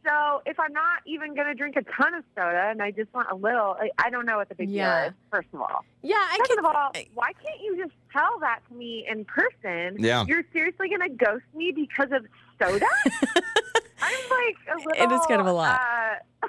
[0.06, 3.12] So if I'm not even going to drink a ton of soda and I just
[3.14, 5.00] want a little, I, I don't know what the big Yeah.
[5.04, 5.14] deal is.
[5.32, 6.58] First of all, Yeah, I second can.
[6.58, 9.96] of all, why can't you just tell that to me in person?
[9.98, 10.26] Yeah.
[10.26, 12.26] You're seriously going to ghost me because of
[12.62, 12.84] soda?
[14.04, 15.12] I'm like a little.
[15.12, 15.80] It is kind of a lot.
[15.80, 16.46] Uh,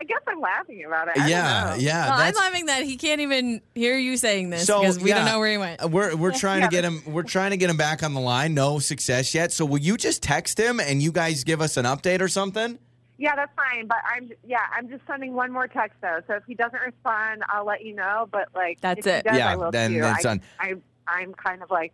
[0.00, 1.18] I guess I'm laughing about it.
[1.18, 2.04] I Yeah, yeah.
[2.06, 5.10] Well, I'm that's- laughing that he can't even hear you saying this So, because we
[5.10, 5.16] yeah.
[5.18, 5.80] don't know where he went.
[5.90, 7.02] We're we're trying to get him.
[7.06, 8.54] We're trying to get him back on the line.
[8.54, 9.52] No success yet.
[9.52, 12.78] So will you just text him and you guys give us an update or something?
[13.18, 13.86] Yeah, that's fine.
[13.86, 16.20] But I'm yeah, I'm just sending one more text though.
[16.26, 18.28] So if he doesn't respond, I'll let you know.
[18.32, 19.22] But like, That's if it.
[19.24, 20.00] He does, Yeah, I will then too.
[20.00, 20.42] that's I, done.
[20.58, 20.74] I,
[21.06, 21.92] I'm kind of like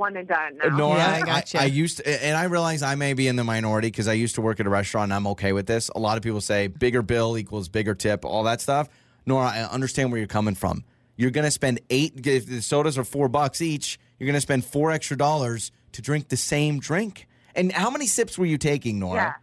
[0.00, 0.76] one and done now.
[0.76, 1.60] Nora, Yeah, I I, gotcha.
[1.60, 4.34] I used to, and I realize I may be in the minority because I used
[4.34, 5.88] to work at a restaurant and I'm okay with this.
[5.94, 8.88] A lot of people say bigger bill equals bigger tip, all that stuff.
[9.26, 10.84] Nora, I understand where you're coming from.
[11.16, 14.40] You're going to spend eight, if the sodas are four bucks each, you're going to
[14.40, 17.28] spend four extra dollars to drink the same drink.
[17.54, 19.00] And how many sips were you taking, Yeah.
[19.00, 19.36] Nora?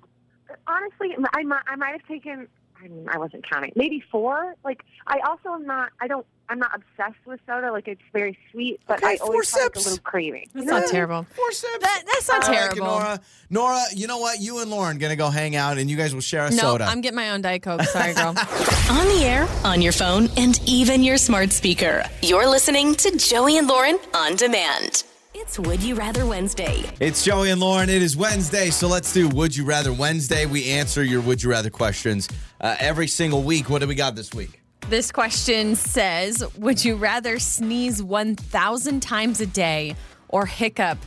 [0.67, 2.47] Honestly, I might, I might have taken.
[2.79, 3.71] I mean, I wasn't counting.
[3.75, 4.55] Maybe four.
[4.65, 5.91] Like, I also am not.
[6.01, 6.25] I don't.
[6.49, 7.71] I'm not obsessed with soda.
[7.71, 10.47] Like, it's very sweet, but Okay, I four always have like, a little craving.
[10.53, 11.25] That's not terrible.
[11.35, 11.77] Four sips.
[11.81, 12.85] That- that's not I like it, terrible.
[12.85, 13.19] Nora.
[13.49, 14.39] Nora, you know what?
[14.39, 16.57] You and Lauren going to go hang out and you guys will share a No,
[16.57, 16.85] soda.
[16.85, 17.81] I'm getting my own Diet Coke.
[17.83, 18.27] Sorry, girl.
[18.89, 22.03] On the air, on your phone, and even your smart speaker.
[22.21, 25.03] You're listening to Joey and Lauren on demand.
[25.33, 26.83] It's Would You Rather Wednesday.
[26.99, 27.89] It's Joey and Lauren.
[27.89, 30.45] It is Wednesday, so let's do Would You Rather Wednesday.
[30.45, 32.27] We answer your Would You Rather questions
[32.61, 33.69] uh, every single week.
[33.69, 34.61] What do we got this week?
[34.89, 39.95] This question says Would you rather sneeze 1,000 times a day
[40.29, 40.97] or hiccup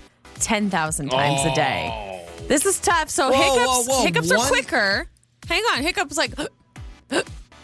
[0.41, 1.91] 10,000 times a day?
[1.93, 2.47] Oh.
[2.47, 3.09] This is tough.
[3.09, 4.03] So Whoa, hiccups, whoa, whoa.
[4.05, 5.07] hiccups are quicker.
[5.49, 5.83] Hang on.
[5.83, 6.35] Hiccups like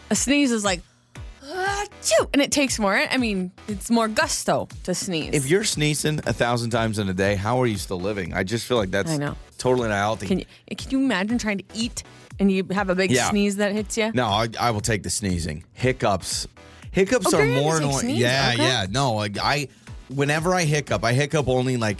[0.09, 0.81] a sneeze is like,
[1.43, 2.93] "Achoo," and it takes more.
[2.95, 5.33] I mean, it's more gusto to sneeze.
[5.33, 8.33] If you're sneezing a thousand times in a day, how are you still living?
[8.33, 9.35] I just feel like that's I know.
[9.57, 10.27] totally not healthy.
[10.27, 12.03] can you can you imagine trying to eat
[12.39, 13.29] and you have a big Yeah.
[13.29, 14.11] sneeze that hits you?
[14.13, 15.63] no, I, I will take the sneezing.
[15.73, 16.47] Hiccups.
[16.91, 17.99] Hiccups Oh, are more take annoying.
[17.99, 18.17] sneeze?
[18.19, 18.63] Yeah, Okay.
[18.63, 18.85] yeah.
[18.89, 19.67] No, like I,
[20.09, 21.99] whenever I hiccup, I hiccup only like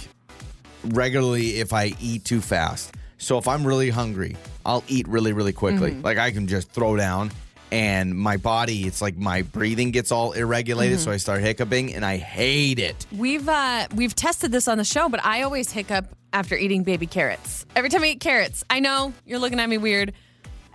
[0.84, 2.94] regularly if I eat too fast.
[3.18, 5.92] So if I'm really hungry, I'll eat really, really quickly.
[5.92, 6.02] Mm-hmm.
[6.06, 7.32] Like I can just throw down,
[7.72, 11.06] and my body, it's like my breathing gets all irregulated, Mm-hmm.
[11.06, 13.06] so I start hiccuping, and I hate it.
[13.12, 17.08] We've uh, we've tested this on the show, but I always hiccup after eating baby
[17.08, 17.66] carrots.
[17.76, 20.14] Every time I eat carrots, I know you're looking at me weird.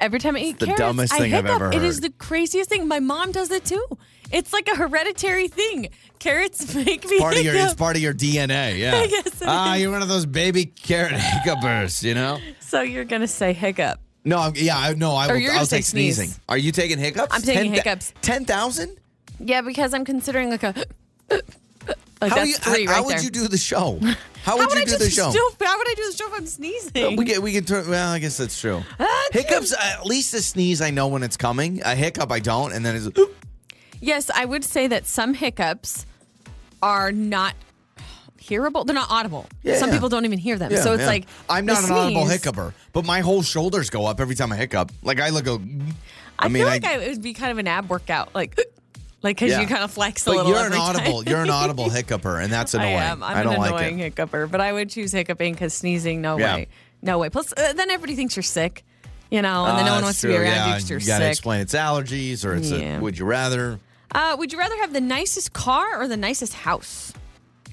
[0.02, 1.62] Every time I eat the carrots, dumbest I thing I've hiccup.
[1.62, 2.88] ever It is the craziest thing.
[2.88, 3.86] My mom does it too.
[4.32, 5.90] It's like a hereditary thing.
[6.18, 8.78] Carrots make me Part of your, it's part of your DNA.
[8.78, 8.94] Yeah.
[8.96, 9.80] I Ah, is.
[9.82, 12.38] you're one of those baby carrot hiccupers, you know.
[12.60, 14.00] So you're gonna say hiccup.
[14.24, 16.16] No, I'm, yeah, I no, I Or will, I'll take sneeze.
[16.16, 16.30] sneezing.
[16.48, 17.32] Are you taking hiccups?
[17.34, 18.12] I'm taking 10,000 hiccups.
[18.22, 18.96] Ten thousand?
[19.38, 20.74] Yeah, because I'm considering like a
[21.30, 23.98] like How, you, three how, right how would you do the show?
[24.42, 25.30] How How would would you I do the show?
[25.30, 27.16] Still, how would I do the show if I'm sneezing?
[27.16, 27.88] we can we can turn.
[27.88, 28.82] Well, I guess that's true.
[28.98, 29.72] Uh, hiccups.
[29.72, 31.80] At least a sneeze, I know when it's coming.
[31.84, 33.08] A hiccup, I don't, and then it's.
[34.00, 36.06] Yes, I would say that some hiccups
[36.82, 37.54] are not
[38.36, 38.84] hearable.
[38.84, 39.46] They're not audible.
[39.62, 39.94] Yeah, some yeah.
[39.94, 40.72] people don't even hear them.
[40.72, 44.06] Yeah, so it's like I'm not an audible sneeze- hiccuper, but my whole shoulders go
[44.06, 44.90] up every time I hiccup.
[45.04, 45.46] Like I look.
[45.46, 45.52] A,
[46.38, 48.58] I, I mean, feel like I, it would be kind of an ab workout, like
[49.22, 49.60] like because Yeah.
[49.60, 50.52] you kind of flex a but little.
[50.52, 51.24] you're an audible.
[51.24, 52.96] You're an audible hiccuper, and that's I annoying.
[53.02, 53.22] am.
[53.22, 54.02] I'm I don't an like annoying it.
[54.04, 56.54] hiccuper, but I would choose hiccuping because sneezing, no Yeah.
[56.56, 56.68] way,
[57.02, 57.30] no way.
[57.30, 58.84] Plus, uh, then everybody thinks you're sick,
[59.30, 60.98] you know, and then no Ah, one wants to be around yeah, you because you're
[61.00, 61.30] you gotta sick.
[61.32, 63.78] explain it's allergies or it's a would you rather
[64.14, 67.12] Uh, would you rather have the nicest car or the nicest house?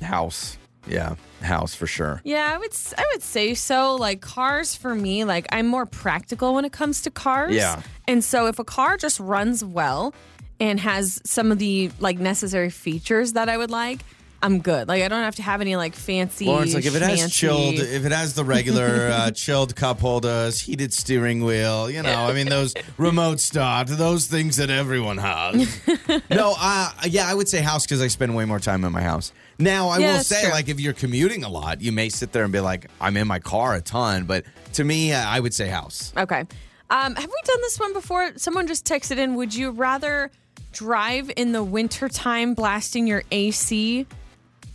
[0.01, 0.57] house.
[0.87, 2.21] Yeah, house for sure.
[2.23, 3.95] Yeah, I would I would say so.
[3.95, 7.53] Like cars for me, like I'm more practical when it comes to cars.
[7.53, 7.81] Yeah.
[8.07, 10.13] And so if a car just runs well
[10.59, 13.99] and has some of the like necessary features that I would like,
[14.41, 14.87] I'm good.
[14.87, 17.75] Like I don't have to have any like fancy Lawrence, like if it has chilled,
[17.79, 22.33] if it has the regular uh, chilled cup holders, heated steering wheel, you know, I
[22.33, 25.77] mean those remote start, those things that everyone has.
[26.29, 29.01] no, uh, yeah, I would say house because I spend way more time in my
[29.01, 29.33] house.
[29.61, 30.51] Now I Yeah, will that's say, true.
[30.51, 33.27] like if you're commuting a lot, you may sit there and be like, I'm in
[33.27, 36.13] my car a ton, but to me, uh, I would say house.
[36.15, 36.45] Okay.
[36.91, 38.31] Um, have we done this one before?
[38.37, 39.35] Someone just texted in.
[39.35, 40.31] Would you rather
[40.71, 44.05] drive in the wintertime blasting your AC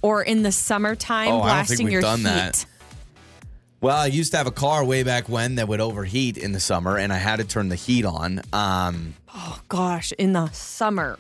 [0.02, 2.24] or in the summertime Oh, I don't think blasting your done heat?
[2.24, 2.66] that.
[3.80, 6.61] Well, I used to have a car way back when that would overheat in the
[6.61, 8.40] summer, and I had to turn the heat on.
[8.52, 11.18] Um, Oh gosh, in the summer.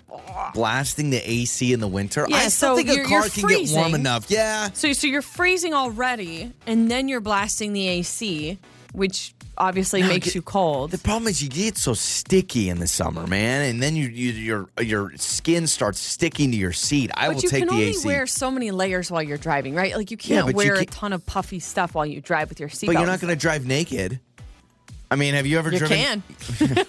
[0.54, 2.24] blasting the AC in the winter.
[2.28, 4.30] Yeah, I still so think a car can get warm enough.
[4.30, 4.70] Yeah.
[4.72, 8.56] So, so you're freezing already, and then you're blasting the AC,
[8.92, 10.90] which obviously No, makes get- you cold.
[10.90, 14.32] The problem is you get so sticky in the summer, man, and then you, you
[14.32, 17.10] your your skin starts sticking to your seat.
[17.14, 18.06] I but will you can only AC.
[18.06, 19.96] wear so many layers while you're driving, right?
[19.96, 22.60] Like you can't but you wear a ton of puffy stuff while you drive with
[22.60, 22.86] your seatbelt.
[22.86, 24.20] but you're not going to drive naked.
[25.14, 25.96] I mean, have you ever You driven?
[25.96, 26.22] can.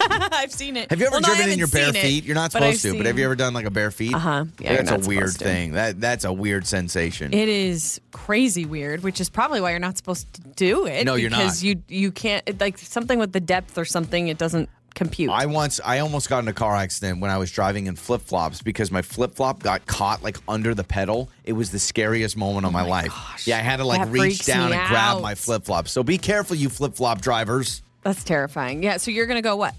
[0.32, 0.90] I've seen it.
[0.90, 2.24] Have you ever Well, no, driven in your bare seen it, feet?
[2.24, 4.16] You're not supposed to, but have you ever done like a bare feet?
[4.16, 4.46] Uh-huh.
[4.60, 5.38] Yeah, that's a weird to.
[5.38, 5.74] thing.
[5.74, 7.36] That that's a weird sensation.
[7.36, 11.06] It is crazy weird, which is probably why you're not supposed to do it.
[11.06, 11.38] No, you're not.
[11.38, 14.28] because you you can't like something with the depth or something.
[14.28, 15.30] It doesn't compute.
[15.30, 18.22] I once, I almost got in a car accident when I was driving in flip
[18.22, 21.30] flops because my flip flop got caught like under the pedal.
[21.44, 23.14] It was the scariest moment of my, life.
[23.46, 25.88] Yeah, I had to like reach down and grab my flip flop.
[25.88, 27.84] So be careful, you flip flop drivers.
[28.06, 28.84] That's terrifying.
[28.84, 28.98] Yeah.
[28.98, 29.74] So you're gonna go what?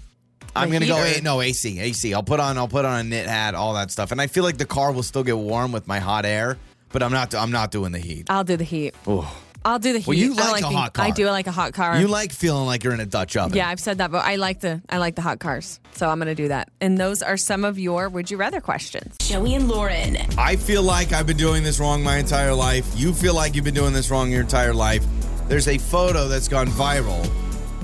[0.53, 1.01] I'm gonna go.
[1.01, 1.19] heater?
[1.19, 2.13] A, no AC, AC.
[2.13, 2.57] I'll put on.
[2.57, 4.91] I'll put on a knit hat, all that stuff, and I feel like the car
[4.91, 6.57] will still get warm with my hot air.
[6.89, 7.33] But I'm not.
[7.33, 8.27] I'm not doing the heat.
[8.29, 8.93] I'll do the heat.
[9.07, 9.33] Oh.
[9.63, 10.07] I'll do the heat.
[10.07, 11.05] Well, you I like a being- hot car.
[11.05, 11.99] I do like a hot car.
[11.99, 13.55] You like feeling like you're in a Dutch oven.
[13.57, 16.19] Yeah, I've said that, but I like the I like the hot cars, so I'm
[16.19, 16.69] gonna do that.
[16.81, 19.15] And those are some of your would you rather questions.
[19.19, 20.17] Joey and Lauren.
[20.37, 22.85] I feel like I've been doing this wrong my entire life.
[22.95, 25.05] You feel like you've been doing this wrong your entire life.
[25.47, 27.25] There's a photo that's gone viral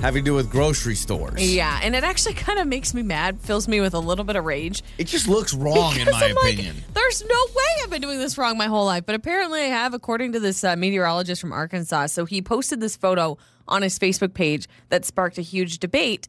[0.04, 1.54] having to do with grocery stores.
[1.54, 4.36] Yeah, and it actually kind of makes me mad, fills me with a little bit
[4.36, 4.82] of rage.
[4.98, 6.76] It just looks wrong in my I'm like, opinion.
[6.92, 9.94] There's no way I've been doing this wrong my whole life, but apparently I have,
[9.94, 12.08] according to this uh, meteorologist from Arkansas.
[12.08, 16.28] So he posted this photo on his Facebook page that sparked a huge debate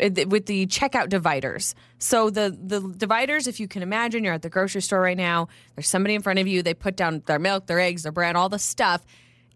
[0.00, 1.74] uh, with the checkout dividers.
[1.98, 5.48] So the the dividers, if you can imagine, you're at the grocery store right now.
[5.74, 6.62] There's somebody in front of you.
[6.62, 9.04] They put down their milk, their eggs, their bread, all the stuff,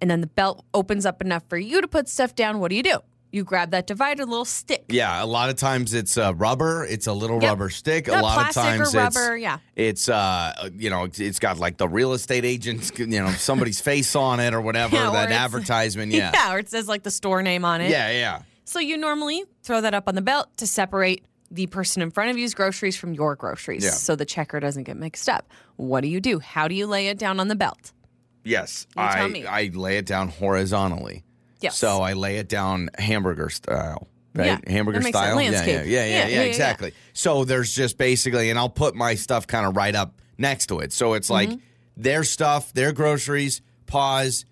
[0.00, 2.58] and then the belt opens up enough for you to put stuff down.
[2.58, 2.98] What do you do?
[3.34, 4.84] You grab that divider, little stick.
[4.88, 6.84] Yeah, a lot of times it's uh, rubber.
[6.88, 7.50] It's a little Yep.
[7.50, 8.06] rubber stick.
[8.06, 9.58] Yeah, a lot of or times rubber, it's yeah.
[9.74, 13.80] it's uh you know it's- it's got like the real estate agent's you know somebody's
[13.80, 16.12] face on it or whatever Yeah, that it's- advertisement.
[16.14, 16.52] Yeah.
[16.52, 17.90] or it says like the store name on it.
[17.90, 18.42] yeah, yeah.
[18.64, 22.30] So you normally throw that up on the belt to separate the person in front
[22.30, 23.90] of you's groceries from your groceries Yeah.
[23.90, 25.50] so the checker doesn't get mixed up.
[25.76, 26.38] What do you do?
[26.38, 27.92] How do you lay it down on the belt?
[28.44, 29.44] Yes, You tell I me.
[29.46, 31.23] I lay it down horizontally.
[31.64, 31.76] Yes.
[31.78, 34.08] So I lay it down hamburger style.
[34.34, 34.46] Right?
[34.46, 35.26] Yeah, hamburger that makes sense.
[35.28, 35.40] style.
[35.42, 36.92] Yeah, yeah, yeah, yeah, Yeah, exactly.
[37.12, 40.80] So there's just basically, and I'll put my stuff kind of right up next to
[40.80, 40.92] it.
[40.92, 41.58] So it's like Mm-hmm.
[41.96, 44.44] their stuff, their groceries, pause,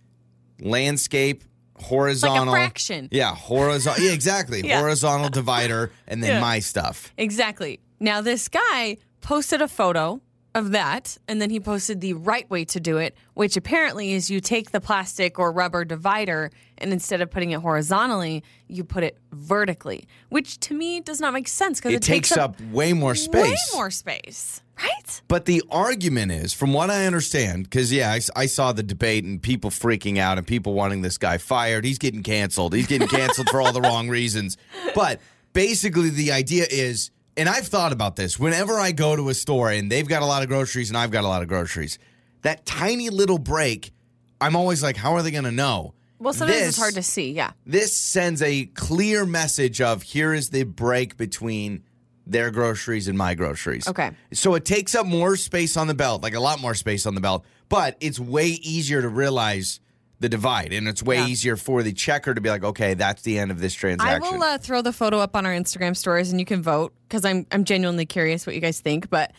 [0.60, 1.44] landscape,
[1.76, 2.52] horizontal.
[2.54, 3.08] fraction.
[3.10, 4.04] Yeah, horizontal.
[4.04, 4.60] yeah, exactly.
[4.64, 4.78] Yeah.
[4.80, 6.40] Horizontal divider, and then Yeah.
[6.40, 7.12] my stuff.
[7.18, 7.80] Exactly.
[7.98, 10.20] Now, this guy posted a photo
[10.54, 14.30] of that, and then he posted the right way to do it, which apparently is
[14.30, 16.50] you take the plastic or rubber divider,
[16.82, 21.32] and instead of putting it horizontally, you put it vertically, which to me does not
[21.32, 23.42] make sense because It, it, takes up way more space.
[23.44, 25.22] way more space, right?
[25.28, 29.40] But the argument is, from what I understand, because yeah, I saw the debate and
[29.40, 31.84] people freaking out and people wanting this guy fired.
[31.84, 32.74] He's getting canceled.
[32.74, 34.56] He's getting canceled for all the wrong reasons.
[34.94, 35.20] But
[35.52, 38.38] basically, the idea is, and I've thought about this.
[38.38, 41.10] Whenever I go to a store and they've got a lot of groceries and I've
[41.10, 41.98] got a lot of groceries,
[42.42, 43.92] that tiny little break,
[44.40, 45.94] I'm always like, how are they going to know?
[46.22, 47.32] Well, sometimes This- it's hard to see.
[47.32, 47.50] Yeah.
[47.66, 51.82] this sends a clear message of here is the break between
[52.26, 53.88] their groceries and my groceries.
[53.88, 54.12] Okay.
[54.32, 57.14] So it takes up more space on the belt, like a lot more space on
[57.16, 59.80] the belt, but it's way easier to realize
[60.20, 61.26] the divide and it's way Yeah.
[61.26, 64.36] easier for the checker to be like, okay, that's the end of this transaction I
[64.36, 67.24] will uh, throw the photo up on our Instagram stories, and you can vote because
[67.24, 69.10] I'm I'm genuinely curious what you guys think.
[69.10, 69.32] But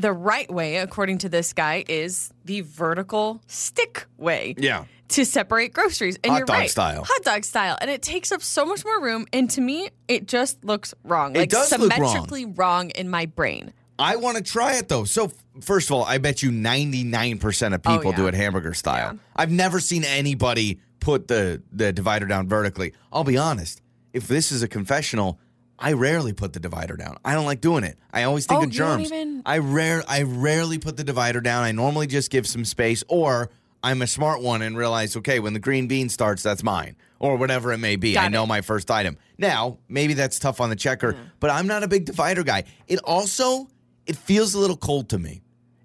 [0.00, 4.54] the right way, according to this guy, is the vertical stick way.
[4.58, 4.84] yeah.
[5.14, 7.02] To separate groceries, and Hot you're dog right, style.
[7.04, 9.26] hot dog style, and it takes up so much more room.
[9.32, 11.90] And to me, it just looks wrong, It like does look wrong.
[12.06, 13.72] symmetrically wrong in my brain.
[13.98, 15.02] I want to try it though.
[15.04, 18.16] So, first of all, I bet you 99% of oh, people Oh, yeah.
[18.16, 19.18] do it hamburger style.
[19.34, 22.92] I've never seen anybody put the, the divider down vertically.
[23.12, 23.82] I'll be honest.
[24.12, 25.38] If this is a confessional,
[25.80, 27.16] I rarely put the divider down.
[27.24, 27.98] I don't like doing it.
[28.12, 29.12] I always think Oh, of you don't germs.
[29.12, 31.64] even- I rare I rarely put the divider down.
[31.64, 33.50] I normally just give some space or
[33.82, 36.96] I'm a smart one and realize, okay, when the green bean starts, that's mine.
[37.18, 38.12] Or whatever it may be.
[38.14, 39.16] Got I know my first item.
[39.38, 42.64] Now, maybe that's tough on the checker, but I'm not a big divider guy.
[42.88, 43.68] It also
[44.06, 45.40] it feels a little cold to me.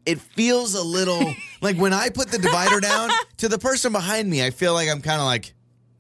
[0.06, 4.30] It feels a little like when I put the divider down to the person behind
[4.30, 5.54] me, I feel like I'm kind of like,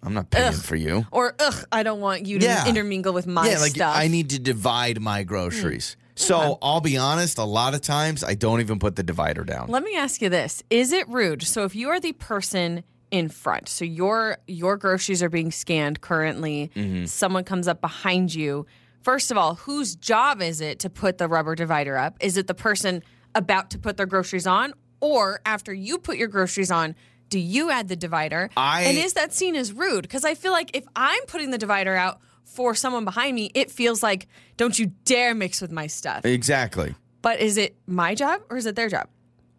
[0.05, 0.55] I'm not paying Ugh.
[0.55, 1.05] for you.
[1.11, 2.67] Or ugh, I don't want you to Yeah.
[2.67, 3.95] intermingle with my yeah, like stuff.
[3.97, 5.97] I need to divide my groceries.
[6.17, 9.67] So I'll be honest, a lot of times I don't even put the divider down.
[9.67, 11.43] Let me ask you this: Is it rude?
[11.43, 15.99] So if you are the person in front, so your your groceries are being scanned
[16.01, 17.05] currently, Mm-hmm.
[17.05, 18.65] someone comes up behind you.
[19.01, 22.15] First of all, whose job is it to put the rubber divider up?
[22.21, 23.03] Is it the person
[23.35, 26.95] about to put their groceries on, or after you put your groceries on?
[27.29, 28.49] Do you add the divider?
[28.55, 30.03] I- and is that seen as rude?
[30.03, 33.71] Because I feel like if I'm putting the divider out for someone behind me, it
[33.71, 36.23] feels like, don't you dare mix with my stuff.
[36.25, 36.95] Exactly.
[37.21, 39.07] But is it my job or is it their job?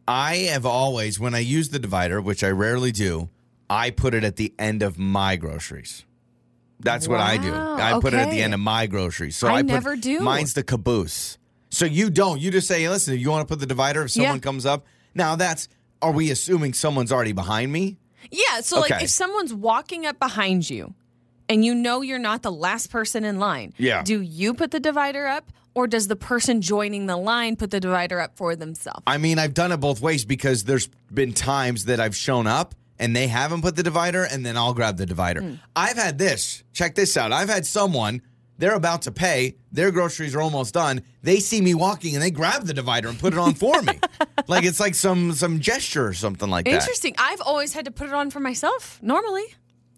[0.09, 3.29] I have always, when I use the divider, which I rarely do,
[3.69, 6.05] I put it at the end of my groceries.
[6.79, 7.51] That's what I do.
[7.51, 9.35] Wow, I put it at the end of my groceries.
[9.37, 10.21] So I I, put, never do.
[10.21, 11.39] Mine's the caboose.
[11.71, 12.41] So you don't.
[12.41, 14.41] You just say, listen, if you want to put the divider if someone Yeah.
[14.41, 14.87] comes up.
[15.15, 15.69] Now that's,
[16.03, 17.97] are we assuming someone's already behind me?
[18.31, 18.61] Yeah.
[18.61, 20.95] So, like, if someone's walking up behind you
[21.49, 24.03] and you know you're not the last person in line, Yeah.
[24.03, 27.81] do you put the divider up or does the person joining the line put the
[27.81, 29.03] divider up for themselves?
[29.07, 32.75] I mean, I've done it both ways because there's been times that I've shown up
[32.99, 35.43] and they haven't put the divider, and then I'll grab the divider.
[35.43, 35.55] Hmm.
[35.77, 36.65] I've had this.
[36.73, 37.31] Check this out.
[37.31, 38.23] I've had someone,
[38.59, 41.03] they're about to pay, their groceries are almost done.
[41.23, 43.99] They see me walking and they grab the divider and put it on for me.
[44.49, 46.75] like it's like some some gesture or something like that.
[46.75, 47.15] Interesting.
[47.19, 49.45] I've always had to put it on for myself normally.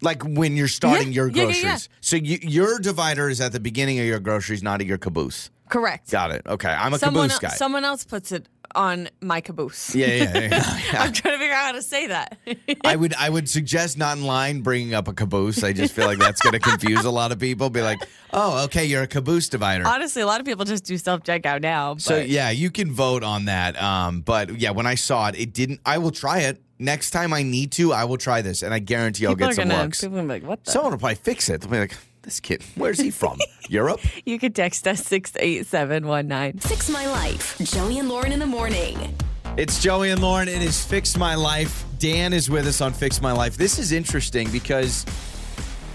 [0.01, 1.65] Like when you're starting Yeah, your yeah, yeah, groceries.
[1.65, 1.97] yeah.
[2.01, 5.51] So you, your divider is at the beginning of your groceries, not at your caboose.
[5.69, 6.11] Correct.
[6.11, 6.43] Got it.
[6.47, 6.69] Okay.
[6.71, 7.57] I'm a someone, caboose el- guy.
[7.57, 9.95] someone else puts it on my caboose.
[9.95, 10.49] yeah, yeah, yeah.
[10.93, 11.03] yeah.
[11.03, 12.39] I'm trying to figure out how to say that.
[12.85, 15.63] I would I would suggest not in line bringing up a caboose.
[15.65, 17.71] I just feel like that's going to confuse a lot of people.
[17.71, 17.99] Be like,
[18.33, 19.87] oh, okay, you're a caboose divider.
[19.87, 21.95] Honestly, a lot of people just do self checkout now.
[21.95, 23.81] But So yeah, you can vote on that.
[23.81, 25.81] Um, but yeah, when I saw it, it didn't.
[25.85, 27.93] I will try it next time I need to.
[27.93, 30.01] I will try this, and I guarantee I'll people get some gonna, looks.
[30.01, 30.71] people are gonna be like, what the?
[30.71, 31.61] Someone will probably fix it.
[31.61, 31.97] They'll be like,
[32.29, 33.39] this kid, where's he from?
[33.71, 34.01] Europe?
[34.27, 36.61] you could text us 68719.
[36.61, 37.57] Fix My Life.
[37.59, 39.17] Joey and Lauren in the morning.
[39.57, 40.47] It's Joey and Lauren.
[40.47, 41.85] It is Fix My Life.
[41.99, 43.57] Dan is with us on Fix My Life.
[43.57, 45.07] This is interesting because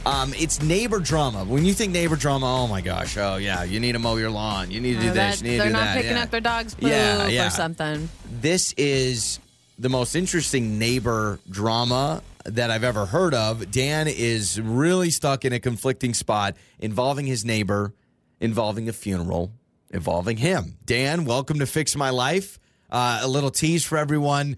[0.07, 1.43] um, it's neighbor drama.
[1.45, 4.31] When you think neighbor drama, oh my gosh, oh yeah, you need to mow your
[4.31, 4.71] lawn.
[4.71, 5.41] You need to do Uh, this.
[5.43, 5.95] You need to they're do not that.
[5.97, 6.23] picking yeah.
[6.23, 7.45] up their dog's poop Yeah, yeah.
[7.47, 8.09] or something.
[8.41, 9.39] This is
[9.77, 13.71] the most interesting neighbor drama that I've ever heard of.
[13.71, 17.93] Dan is really stuck in a conflicting spot involving his neighbor,
[18.39, 19.51] involving a funeral,
[19.91, 20.77] involving him.
[20.85, 22.59] Dan, welcome to Fix My Life.
[22.89, 24.57] Uh, a little tease for everyone.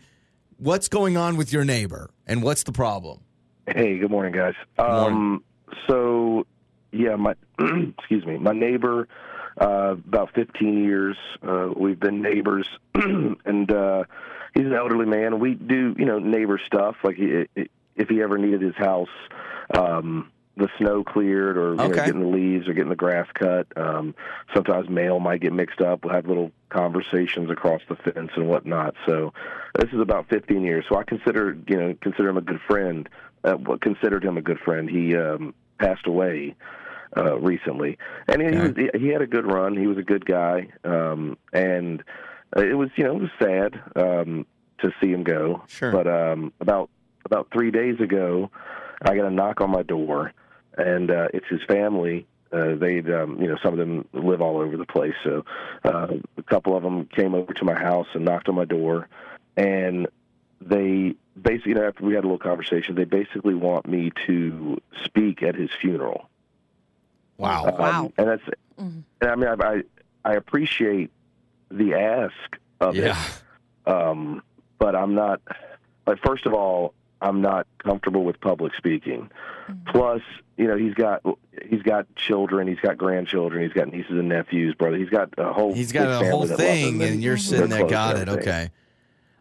[0.57, 3.21] What's going on with your neighbor and what's the problem?
[3.67, 4.53] Hey, good morning, guys.
[4.77, 5.13] morning.
[5.13, 5.43] Um,
[5.87, 6.45] so,
[6.91, 7.35] yeah, my
[7.97, 9.07] excuse me, my neighbor,
[9.59, 11.17] uh, about 15 years.
[11.45, 14.03] Uh, we've been neighbors, and uh,
[14.53, 15.39] he's an elderly man.
[15.39, 16.95] We do, you know, neighbor stuff.
[17.03, 17.45] Like he,
[17.95, 19.09] if he ever needed his house,
[19.77, 23.67] um, the snow cleared, or you know, getting the leaves or getting the grass cut.
[23.75, 24.15] Um,
[24.53, 26.05] sometimes mail might get mixed up.
[26.05, 28.95] We'll have little conversations across the fence and whatnot.
[29.05, 29.33] So,
[29.77, 30.85] this is about 15 years.
[30.87, 33.09] So I consider, you know, consider him a good friend.
[33.43, 34.89] Uh, considered him a good friend.
[34.89, 36.55] He um, passed away
[37.15, 39.77] uh, recently, and he, was, he he had a good run.
[39.77, 42.03] He was a good guy, um, and
[42.55, 44.45] uh, it was, you know, it was sad um,
[44.79, 45.63] to see him go.
[45.67, 45.91] Sure.
[45.91, 46.89] But um, about
[47.25, 48.49] about three days ago,
[49.01, 50.31] I got a knock on my door,
[50.77, 52.25] and uh, it's his family.
[52.51, 55.15] Uh, they'd, um, you know, some of them live all over the place.
[55.23, 55.43] So
[55.83, 56.07] uh,
[56.37, 59.09] a couple of them came over to my house and knocked on my door,
[59.57, 60.07] and
[60.61, 64.79] they basically, you know, after we had a little conversation, they basically want me to
[65.03, 66.29] speak at his funeral.
[67.37, 67.65] Wow.
[67.65, 68.11] Um, Wow.
[68.17, 68.43] and that's,
[68.77, 69.83] and I mean, I, I,
[70.23, 71.11] I appreciate
[71.69, 72.33] the ask
[72.79, 73.17] of Yeah.
[73.85, 74.41] it, um,
[74.79, 75.41] but I'm not.
[76.07, 79.29] Like, first of all, I'm not comfortable with public speaking.
[79.87, 80.21] Plus,
[80.57, 81.21] you know, he's got
[81.67, 84.97] he's got children, he's got grandchildren, he's got nieces and nephews, brother.
[84.97, 85.73] He's got a whole.
[85.73, 87.87] He's got a whole that love him, thing, and you're sitting there.
[87.87, 88.29] Got it.
[88.29, 88.69] Okay.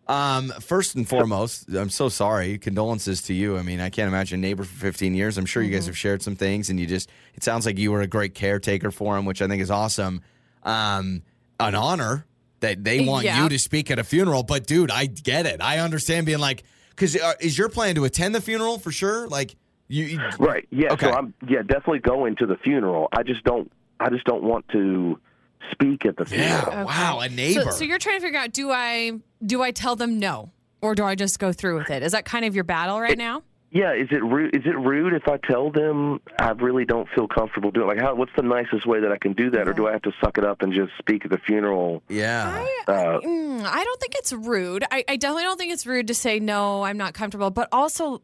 [0.07, 2.59] Um, first and foremost, I'm so sorry.
[2.59, 3.57] Condolences to you.
[3.57, 5.39] I mean, I can't imagine a neighbor for 15 years.
[5.39, 5.77] I'm sure you Mm-hmm.
[5.79, 8.35] guys have shared some things, and you just, it sounds like you were a great
[8.35, 10.21] caretaker for him, which I think is awesome.
[10.63, 11.23] Um,
[11.59, 12.27] an honor
[12.61, 13.42] that they want Yeah.
[13.44, 14.42] you to speak at a funeral.
[14.42, 15.63] But, dude, I get it.
[15.63, 16.65] I understand being like,
[16.95, 19.27] because uh, is your plan to attend the funeral for sure?
[19.29, 19.57] Like,
[19.88, 20.67] you, you Right.
[20.71, 20.92] Yeah.
[20.92, 21.07] Okay.
[21.07, 23.09] So I'm yeah definitely going to the funeral.
[23.13, 23.71] I just don't
[24.01, 25.19] I just don't want to
[25.73, 26.51] speak at the funeral.
[26.51, 26.87] yeah, funeral.
[26.87, 27.65] wow, a neighbor.
[27.65, 29.13] So, so you're trying to figure out do I
[29.45, 32.03] do I tell them no or do I just go through with it?
[32.03, 33.42] Is that kind of your battle right now?
[33.75, 33.92] Yeah.
[33.92, 34.54] Is it rude?
[34.56, 37.88] Is it rude if I tell them I really don't feel comfortable doing?
[37.88, 38.14] Like, how?
[38.14, 40.38] What's the nicest way that I can do that, or do I have to suck
[40.38, 42.02] it up and just speak at the funeral?
[42.08, 42.64] yeah.
[42.88, 44.85] Uh, Mm, I don't think it's rude.
[44.90, 46.83] I, I definitely don't think it's rude to say no.
[46.85, 48.22] I'm not comfortable, but also.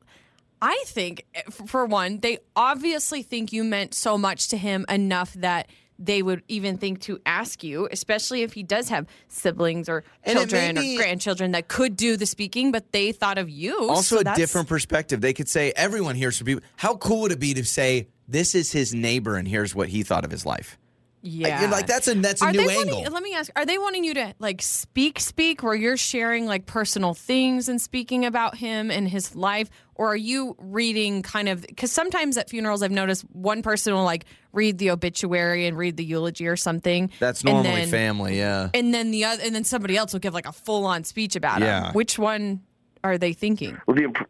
[0.62, 5.32] I think, eh, for one, they obviously think you meant so much to him enough
[5.34, 5.68] that
[6.02, 10.38] they would even think to ask you, especially if he does have siblings or And
[10.38, 13.88] children be- or grandchildren that could do the speaking, but they thought of you.
[13.90, 15.20] Also, so a different perspective.
[15.20, 16.62] They could say, everyone hears from people.
[16.76, 20.02] How cool would it be to say, this is his neighbor and here's what he
[20.02, 20.78] thought of his life?
[21.22, 22.96] Yeah, You're like, that's a, that's a Are new angle.
[22.96, 26.46] wanting, let me ask: Are they wanting you to like speak, speak, where you're sharing
[26.46, 29.68] like personal things and speaking about him and his life,
[30.00, 31.60] or are you reading kind of?
[31.60, 35.98] Because sometimes at funerals, I've noticed one person will like read the obituary and read
[35.98, 37.10] the eulogy or something.
[37.18, 38.70] that's and normally then- family, yeah.
[38.72, 41.36] And then the other, and then somebody else will give like a full on speech
[41.36, 41.88] about Yeah.
[41.88, 41.92] him.
[41.94, 42.62] Which one
[43.04, 43.78] are they thinking?
[43.86, 44.28] Well, the imp-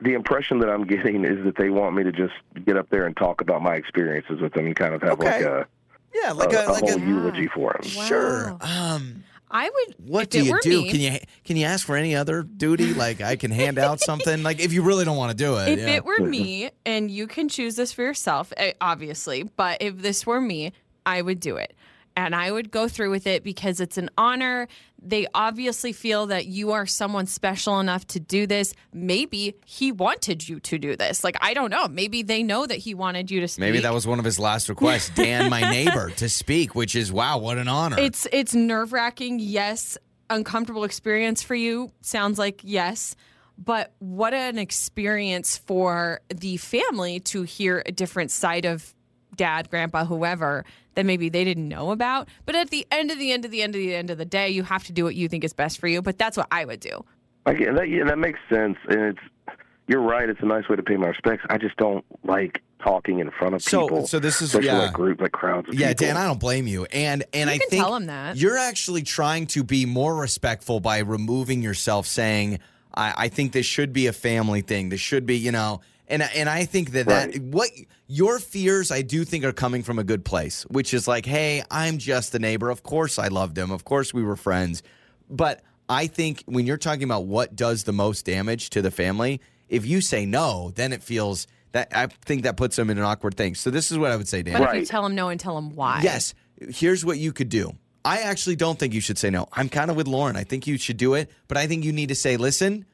[0.00, 2.34] the impression that I'm getting is that they want me to just
[2.66, 5.42] get up there and talk about my experiences with them and kind of have like
[5.42, 5.66] a
[6.12, 7.82] Yeah, like a, a, like whole a, eulogy for him.
[7.88, 8.56] sure.
[8.60, 9.22] Um,
[9.54, 10.08] I would.
[10.08, 10.82] what do you do?
[10.82, 12.92] Me, Can you can you ask for any other duty?
[12.92, 14.42] Like I can hand out something.
[14.42, 15.68] Like if you really don't want to do it.
[15.68, 15.90] If yeah.
[15.90, 20.26] it were me, and you can choose this for yourself, eh, obviously, but if this
[20.26, 20.72] were me,
[21.06, 21.72] I would do it.
[22.16, 24.68] And I would go through with it because it's an honor.
[25.02, 28.72] They obviously feel that you are someone special enough to do this.
[28.92, 31.24] Maybe he wanted you to do this.
[31.24, 31.88] Like, I don't know.
[31.88, 33.62] Maybe they know that he wanted you to speak.
[33.62, 37.12] Maybe that was one of his last requests, Dan, my neighbor, to speak, which is
[37.12, 37.98] wow, what an honor.
[37.98, 39.40] It's it's nerve wracking.
[39.40, 39.98] Yes,
[40.30, 41.90] uncomfortable experience for you.
[42.00, 43.16] Sounds like yes,
[43.58, 48.93] but what an experience for the family to hear a different side of
[49.36, 50.64] dad, grandpa, whoever
[50.94, 52.28] that maybe they didn't know about.
[52.46, 54.24] But at the end of the end of the end of the end of the
[54.24, 56.02] day, you have to do what you think is best for you.
[56.02, 57.04] But that's what I would do.
[57.46, 57.88] I get that.
[57.88, 59.56] Yeah, that makes sense, and it's
[59.86, 60.28] you're right.
[60.28, 61.44] It's a nice way to pay my respects.
[61.50, 64.06] I just don't like talking in front of So- people.
[64.06, 64.78] so this is- especially yeah.
[64.84, 65.68] like group, like crowds.
[65.68, 66.06] Of yeah, people.
[66.06, 66.86] Dan, I don't blame you.
[66.86, 68.36] And and You I can think tell him that.
[68.36, 72.60] you're actually trying to be more respectful by removing yourself, saying,
[72.94, 74.88] I, I think this should be a family thing.
[74.88, 75.80] This should be, you know,
[76.14, 77.70] and and I think that that what
[78.06, 81.62] your fears, I do think, are coming from a good place, which is like, hey,
[81.70, 82.70] I'm just a neighbor.
[82.70, 83.70] Of course, I loved him.
[83.70, 84.82] Of course, we were friends.
[85.28, 89.40] But I think when you're talking about what does the most damage to the family,
[89.68, 93.04] if you say no, then it feels that I think that puts them in an
[93.04, 93.54] awkward thing.
[93.54, 94.60] So this is what I would say, Dan.
[94.60, 96.34] But if you tell him no and tell him why, Yes.
[96.70, 97.72] Here's what you could do.
[98.04, 99.48] I actually don't think you should say no.
[99.52, 100.36] I'm kind of with Lauren.
[100.36, 102.84] I think you should do it, but I think you need to say, listen,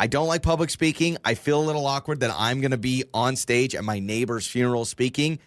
[0.00, 1.16] I don't like public speaking.
[1.24, 4.46] I feel a little awkward that I'm going to be on stage at my neighbor's
[4.46, 5.40] funeral speaking.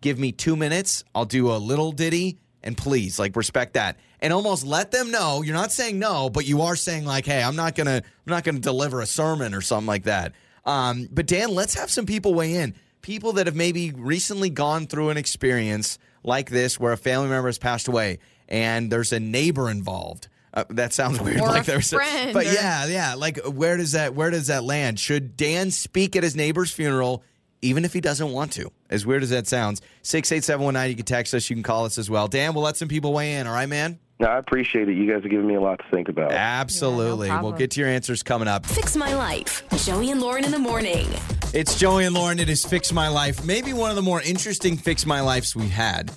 [0.00, 1.04] Give me two minutes.
[1.14, 3.98] I'll do a little ditty and please, like, respect that.
[4.20, 7.42] And almost let them know you're not saying no, but you are saying, like, hey,
[7.42, 10.32] I'm not to, I'm not to deliver a sermon or something like that.
[10.64, 12.74] Um, but Dan, let's have some people weigh in.
[13.02, 17.48] People that have maybe recently gone through an experience like this where a family member
[17.48, 20.28] has passed away and there's a neighbor involved.
[20.54, 21.40] Uh, that sounds weird.
[21.40, 23.14] Or a like there's friend, but or- yeah, yeah.
[23.14, 24.98] Like where does that where does that land?
[24.98, 27.22] Should Dan speak at his neighbor's funeral,
[27.62, 28.70] even if he doesn't want to?
[28.90, 30.88] As weird as that sounds, six eight seven one nine.
[30.90, 31.48] You can text us.
[31.50, 32.28] You can call us as well.
[32.28, 33.46] Dan, we'll let some people weigh in.
[33.46, 33.98] All right, man.
[34.20, 34.96] No, I appreciate it.
[34.96, 36.32] You guys are giving me a lot to think about.
[36.32, 37.30] Absolutely.
[37.30, 38.66] we'll get to your answers coming up.
[38.66, 39.62] Fix My Life.
[39.84, 41.06] Joey and Lauren in the morning.
[41.54, 42.40] It's Joey and Lauren.
[42.40, 43.44] It is Fix My Life.
[43.44, 46.10] Maybe one of the more interesting Fix My Lives we've had.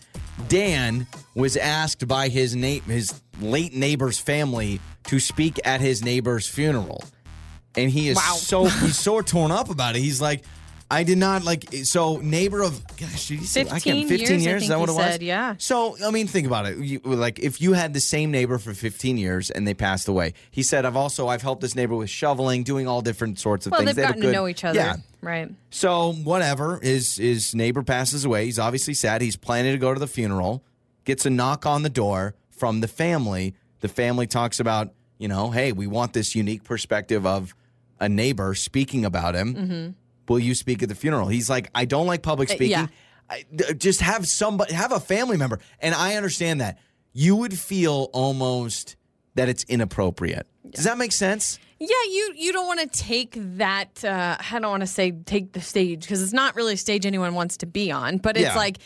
[0.48, 6.48] Dan was asked by his na- his late neighbor's family to speak at his neighbor's
[6.48, 7.04] funeral,
[7.76, 8.36] and he is Wow.
[8.38, 10.00] so he's so torn up about it.
[10.02, 10.44] He's like,
[10.92, 14.28] I did not like so neighbor of gosh, did he say I 15 can't, 15
[14.28, 14.62] years, years?
[14.62, 15.06] I is that what he it was?
[15.14, 15.56] said, yeah.
[15.58, 16.78] So I mean, think about it.
[16.78, 20.34] You, like if you had the same neighbor for 15 years and they passed away,
[20.52, 23.72] he said, I've also I've helped this neighbor with shoveling, doing all different sorts of
[23.72, 23.88] Well, things.
[23.96, 24.96] they've They gotten to know each other, Yeah.
[25.22, 25.50] right?
[25.70, 28.46] So whatever, his his neighbor passes away.
[28.46, 29.22] He's obviously sad.
[29.22, 30.62] He's planning to go to the funeral.
[31.06, 33.56] Gets a knock on the door from the family.
[33.80, 37.56] The family talks about, you know, hey, we want this unique perspective of
[38.00, 39.56] a neighbor speaking about him.
[39.56, 39.90] Mm-hmm.
[40.32, 41.28] Will you speak at the funeral?
[41.28, 42.70] He's like, I don't like public Uh, speaking.
[42.72, 42.88] yeah.
[43.30, 43.44] I,
[43.78, 46.80] just have somebody, have a family member, and I understand that.
[47.14, 48.96] You would feel almost
[49.36, 50.48] that it's inappropriate.
[50.70, 51.60] Does that make sense?
[51.80, 54.04] Yeah, you you don't want to take that.
[54.06, 57.06] Uh, I don't want to say take the stage because it's not really a stage
[57.06, 58.18] anyone wants to be on.
[58.20, 58.56] But it's Yeah.
[58.56, 58.78] like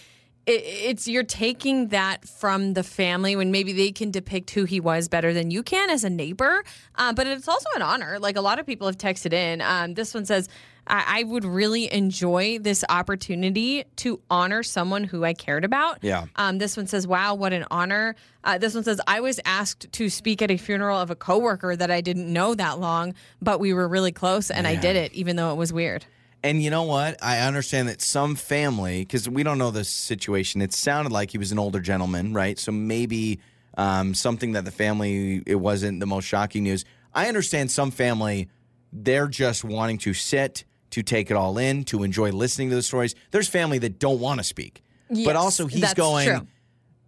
[0.47, 4.79] it, it's you're taking that from the family when maybe they can depict who he
[4.79, 6.63] was better than you can as a neighbor.
[6.95, 8.17] Uh, but it's also an honor.
[8.19, 9.61] Like a lot of people have texted in.
[9.61, 10.47] Um, this one says.
[10.87, 15.99] I I would really enjoy this opportunity to honor someone who I cared about.
[16.01, 16.25] Yeah.
[16.35, 19.91] Um, this one says, "Wow, what an honor." Uh, this one says, "I was asked
[19.93, 23.59] to speak at a funeral of a coworker that I didn't know that long, but
[23.59, 26.05] we were really close, and I did it, even though it was weird."
[26.43, 27.17] And you know what?
[27.23, 31.39] I understand that some family, because we don't know the situation, it sounded like he
[31.39, 32.59] was an older gentleman, right?
[32.59, 33.39] So maybe
[33.79, 36.85] um, something that the family, it wasn't the most shocking news.
[37.15, 38.47] I understand some family,
[38.93, 40.65] they're just wanting to sit
[40.95, 43.15] to take it all in, to enjoy listening to the stories.
[43.31, 44.81] There's family that don't want to speak.
[45.09, 46.47] Yes, but also he's going, true.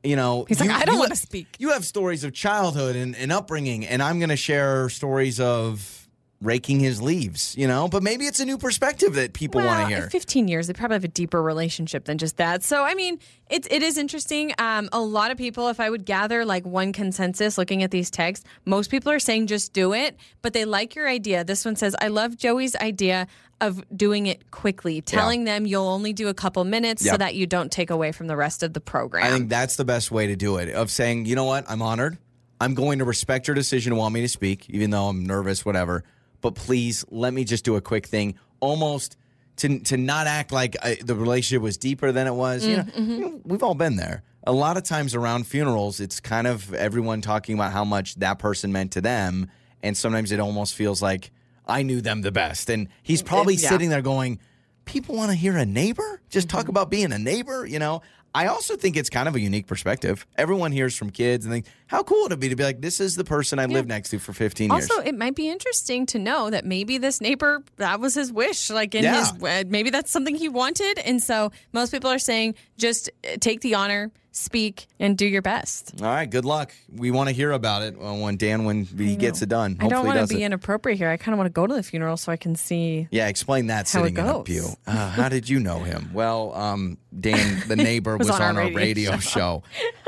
[0.03, 3.31] you know, He's like, "I don't wanna speak." You have stories of childhood and, and
[3.31, 5.96] upbringing, and I'm going to share stories of
[6.41, 9.95] raking his leaves, you know, but maybe it's a new perspective that people want to
[9.95, 10.09] hear.
[10.09, 12.63] 15 years, they probably have a deeper relationship than just that.
[12.63, 13.19] So, I mean,
[13.49, 14.53] it, it is interesting.
[14.59, 18.11] Um, a lot of people, if I would gather like one consensus looking at these
[18.11, 21.43] texts, most people are saying just do it, but they like your idea.
[21.43, 23.27] This one says, I love Joey's idea
[23.59, 27.47] of doing it quickly, telling them you'll only do a couple minutes so that you
[27.47, 29.25] don't take away from the rest of the program.
[29.25, 30.69] I think that's the best way to do it.
[30.69, 32.19] Of saying, you know what, I'm honored.
[32.61, 35.65] I'm going to respect your decision to want me to speak, even though I'm nervous,
[35.65, 36.03] whatever.
[36.41, 39.17] But please let me just do a quick thing, almost
[39.57, 42.65] to to not act like I, the relationship was deeper than it was.
[42.65, 43.11] You, know, mm, mm-hmm.
[43.11, 44.23] you know, we've all been there.
[44.45, 48.39] A lot of times around funerals, it's kind of everyone talking about how much that
[48.39, 49.49] person meant to them,
[49.83, 51.31] and sometimes it almost feels like
[51.65, 52.69] I knew them the best.
[52.69, 53.69] And he's mm, probably yeah.
[53.69, 54.39] sitting there going,
[54.87, 56.69] people want to hear a neighbor just talk mm-hmm.
[56.71, 58.01] about being a neighbor you know
[58.43, 60.25] i also think it's kind of a unique perspective.
[60.37, 62.99] Everyone hears from kids and think how cool would it be to be like this
[62.99, 64.89] is the person i lived next to for 15 years.
[64.91, 68.69] Also, it might be interesting to know that maybe this neighbor that was his wish,
[68.69, 69.31] like in Yeah.
[69.31, 73.61] his maybe that's something he wanted, and so most people are saying just uh, take
[73.61, 75.93] the honor, speak, and do your best.
[76.01, 79.15] all right good luck we want to hear about it uh, when dan when he
[79.15, 80.45] gets it done I don't want to be it.
[80.45, 81.09] inappropriate here.
[81.09, 83.07] I kind of want to go to the funeral so I can see.
[83.11, 86.53] yeah explain that How sitting in a pew uh, how did you know him well
[86.55, 89.63] um dan the neighbor was, Was on, on our our radio radio show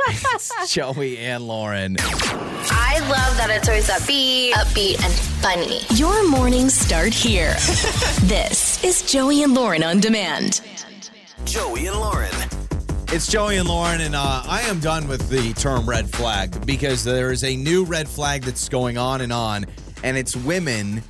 [0.08, 1.98] It's joey and lauren
[2.72, 5.80] I love that it's always upbeat, upbeat, and funny.
[5.98, 7.54] Your mornings start here.
[8.24, 10.62] this is Joey and Lauren on demand.
[11.46, 12.59] Joey and Lauren.
[13.12, 17.04] It's Joey and Lauren, and uh, I am done with the term red flag because
[17.04, 19.66] there is a new red flag that's going on and on,
[20.04, 21.02] and it's women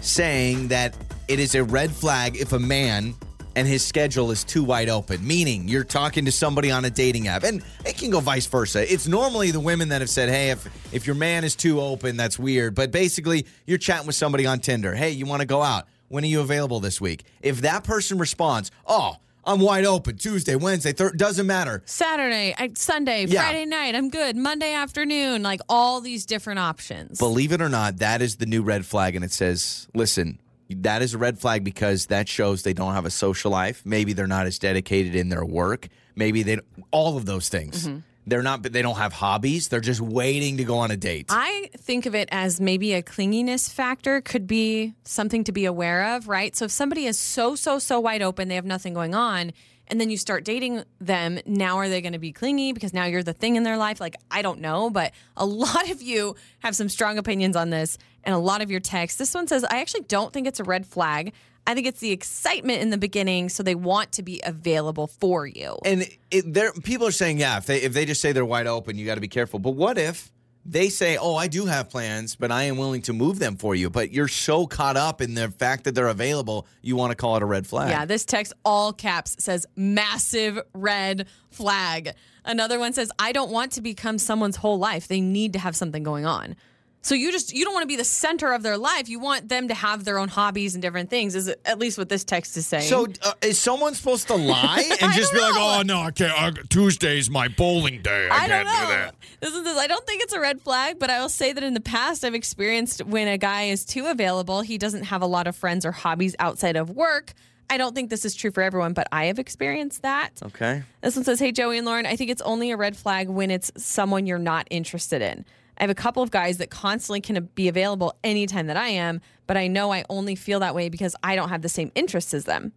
[0.00, 0.96] saying that
[1.28, 3.14] it is a red flag if a man
[3.54, 7.28] and his schedule is too wide open, meaning you're talking to somebody on a dating
[7.28, 8.92] app, and it can go vice versa.
[8.92, 12.16] It's normally the women that have said, "Hey, if if your man is too open,
[12.16, 14.92] that's weird." But basically, you're chatting with somebody on Tinder.
[14.92, 15.86] Hey, you want to go out?
[16.08, 17.22] When are you available this week?
[17.42, 19.18] If that person responds, "Oh,
[19.48, 23.42] I'm wide open Tuesday, Wednesday, Thursday, doesn't matter." Saturday, I, Sunday, Yeah.
[23.42, 24.36] Friday night, I'm good.
[24.36, 27.18] Monday afternoon, like all these different options.
[27.18, 30.38] Believe it or not, that is the new red flag, and it says, "Listen."
[30.70, 33.80] That is a red flag because that shows they don't have a social life.
[33.86, 35.88] Maybe they're not as dedicated in their work.
[36.14, 36.58] Maybe they
[36.90, 37.88] all of those things.
[37.88, 37.98] Mm-hmm.
[38.28, 38.62] They're not.
[38.62, 39.68] They don't have hobbies.
[39.68, 41.26] They're just waiting to go on a date.
[41.30, 46.16] I think of it as maybe a clinginess factor could be something to be aware
[46.16, 46.54] of, right?
[46.54, 49.52] So if somebody is so, so, so wide open, they have nothing going on,
[49.90, 53.04] and then you start dating them, now are they going to be clingy because now
[53.04, 54.00] you're the thing in their life?
[54.00, 57.98] Like, I don't know, but a lot of you have some strong opinions on this
[58.24, 59.18] and a lot of your texts.
[59.18, 61.32] This one says, I actually don't think it's a red flag.
[61.66, 65.46] I think it's the excitement in the beginning, so they want to be available for
[65.46, 65.78] you.
[65.84, 68.96] and it, people are saying, yeah, if they if they just say they're wide open,
[68.96, 69.58] you got to be careful.
[69.58, 70.32] But what if
[70.68, 73.74] they say, oh, I do have plans, but I am willing to move them for
[73.74, 73.88] you.
[73.88, 77.36] But you're so caught up in the fact that they're available, you want to call
[77.36, 77.88] it a red flag.
[77.88, 82.12] Yeah, this text all caps says massive red flag.
[82.44, 85.08] Another one says I don't want to become someone's whole life.
[85.08, 86.54] They need to have something going on.
[87.02, 89.08] So you just you don't want to be the center of their life.
[89.08, 91.34] You want them to have their own hobbies and different things.
[91.34, 92.88] Is at least what this text is saying.
[92.88, 96.10] So uh, is someone supposed to lie and just be don't like, "Oh no, I
[96.10, 96.32] can't.
[96.40, 98.28] I, Tuesday's my bowling day.
[98.28, 98.86] I, I don't can't know.
[98.86, 99.78] do that." This is this.
[99.78, 102.24] I don't think it's a red flag, but I will say that in the past,
[102.24, 105.86] I've experienced when a guy is too available, he doesn't have a lot of friends
[105.86, 107.32] or hobbies outside of work.
[107.70, 110.30] I don't think this is true for everyone, but I have experienced that.
[110.42, 110.82] Okay.
[111.02, 113.50] This one says, Hey, Joey and Lauren, I think it's only a red flag when
[113.50, 115.44] it's someone you're not interested in.
[115.78, 119.20] I have a couple of guys that constantly can be available anytime that I am,
[119.46, 122.34] but I know I only feel that way because I don't have the same interests
[122.34, 122.72] as them.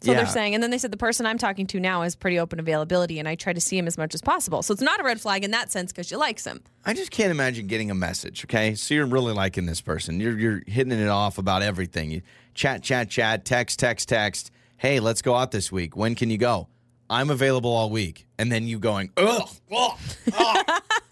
[0.00, 0.18] So Yeah.
[0.18, 2.60] they're saying, and then they said the person I'm talking to now has pretty open
[2.60, 4.62] availability, and I try to see him as much as possible.
[4.62, 6.62] So it's not a red flag in that sense because she likes him.
[6.84, 8.44] I just can't imagine getting a message.
[8.44, 10.20] Okay, so you're really liking this person.
[10.20, 12.12] You're you're hitting it off about everything.
[12.12, 12.22] You
[12.54, 14.52] chat, chat, chat, text, text, text.
[14.76, 15.96] Hey, let's go out this week.
[15.96, 16.68] When can you go?
[17.10, 18.26] I'm available all week.
[18.38, 19.98] And then you going, ugh, ugh,
[20.32, 20.66] ugh.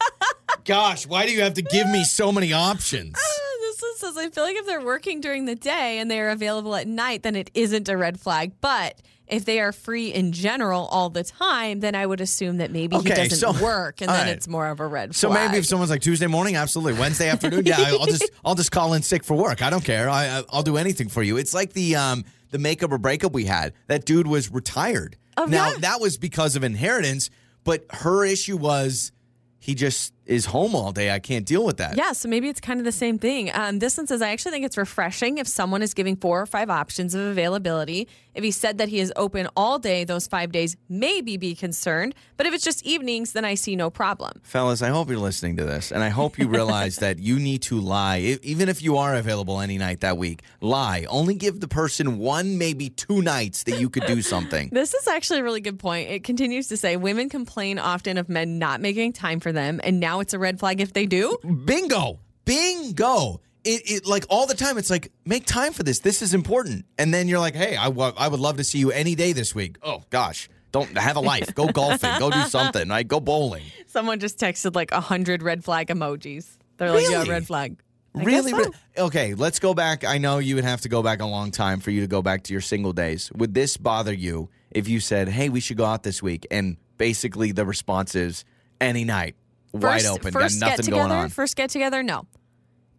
[0.66, 3.14] gosh, why do you have to give me so many options?
[3.60, 6.30] This one says, I feel like if they're working during the day and they are
[6.30, 8.52] available at night, then it isn't a red flag.
[8.60, 12.70] But if they are free in general all the time, then I would assume that
[12.70, 14.36] maybe Okay, he doesn't so- work, and all then right.
[14.36, 15.14] it's more of a red flag.
[15.16, 15.50] So flag.
[15.50, 16.98] maybe if someone's like Tuesday morning, absolutely.
[16.98, 19.62] Wednesday afternoon, yeah, I'll just I'll just call in sick for work.
[19.62, 20.08] I don't care.
[20.08, 21.36] I, I I'll do anything for you.
[21.36, 23.72] It's like the um the makeup or breakup we had.
[23.88, 25.16] That dude was retired.
[25.36, 25.78] Oh, now yeah.
[25.80, 27.28] that was because of inheritance,
[27.64, 29.10] but her issue was
[29.58, 31.10] he just is home all day.
[31.10, 31.96] I can't deal with that.
[31.96, 33.50] Yeah, so maybe it's kind of the same thing.
[33.54, 36.46] Um, this one says, I actually think it's refreshing if someone is giving four or
[36.46, 38.08] five options of availability.
[38.34, 42.14] If he said that he is open all day those five days, maybe be concerned.
[42.36, 44.40] But if it's just evenings, then I see no problem.
[44.42, 47.62] Fellas, I hope you're listening to this, and I hope you realize that you need
[47.62, 50.42] to lie, even if you are available any night that week.
[50.60, 51.06] Lie.
[51.08, 54.70] Only give the person one, maybe two nights that you could do something.
[54.76, 56.10] This is actually a really good point.
[56.10, 59.98] It continues to say women complain often of men not making time for them, and
[59.98, 61.36] now it's a red flag if they do.
[61.64, 63.40] Bingo, bingo.
[63.64, 64.78] It, it like all the time.
[64.78, 65.98] It's like make time for this.
[65.98, 66.84] This is important.
[66.98, 69.54] And then you're like, hey, I I would love to see you any day this
[69.54, 69.76] week.
[69.82, 71.52] Oh gosh, don't have a life.
[71.54, 72.18] Go golfing.
[72.20, 72.88] Go do something.
[72.88, 73.06] Right?
[73.06, 73.64] Go bowling.
[73.86, 76.58] Someone just texted like a hundred red flag emojis.
[76.76, 77.80] They're like, yeah, red flag.
[78.14, 78.52] I Really?
[78.52, 78.70] so.
[78.98, 80.04] Okay, let's go back.
[80.04, 82.22] I know you would have to go back a long time for you to go
[82.22, 83.30] back to your single days.
[83.34, 86.76] Would this bother you if you said, "Hey, we should go out this week," and
[86.98, 88.44] basically the response is
[88.80, 89.34] any night,
[89.72, 91.28] wide First- open, got first nothing get together, going on.
[91.30, 92.26] First get together, no.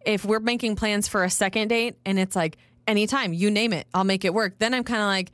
[0.04, 2.56] If we're making plans for a second date and it's like
[2.86, 4.58] anytime, you name it, I'll make it work.
[4.58, 5.30] Then I'm kind of like,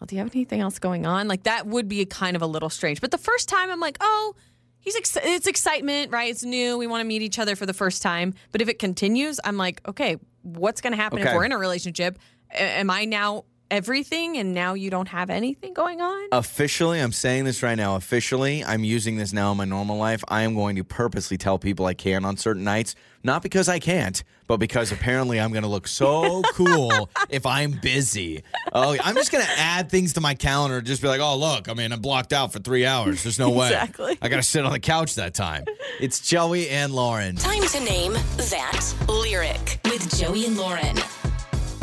[0.00, 1.28] well, do you have anything else going on?
[1.28, 3.00] Like that would be kind of a little strange.
[3.00, 4.34] But the first time, I'm like, oh,
[4.80, 6.30] he's ex- it's excitement, right?
[6.30, 6.76] It's new.
[6.78, 8.34] We want to meet each other for the first time.
[8.52, 11.28] But if it continues, I'm like, okay, what's going to happen Okay.
[11.30, 12.18] if we're in a relationship?
[12.52, 16.28] A- am I now everything and now you don't have anything going on?
[16.32, 17.96] Officially, I'm saying this right now.
[17.96, 20.22] Officially, I'm using this now in my normal life.
[20.28, 23.78] I am going to purposely tell people I can on certain nights, not because I
[23.78, 28.42] can't, but because apparently I'm going to look so cool if I'm busy.
[28.72, 30.80] Oh, I'm just going to add things to my calendar.
[30.80, 33.22] Just be like, oh, look, I mean, I'm blocked out for three hours.
[33.22, 33.66] There's no way.
[33.68, 34.18] Exactly.
[34.22, 35.64] I got to sit on the couch that time.
[36.00, 37.36] It's Joey and Lauren.
[37.36, 40.96] Time to name that lyric with Joey and Lauren.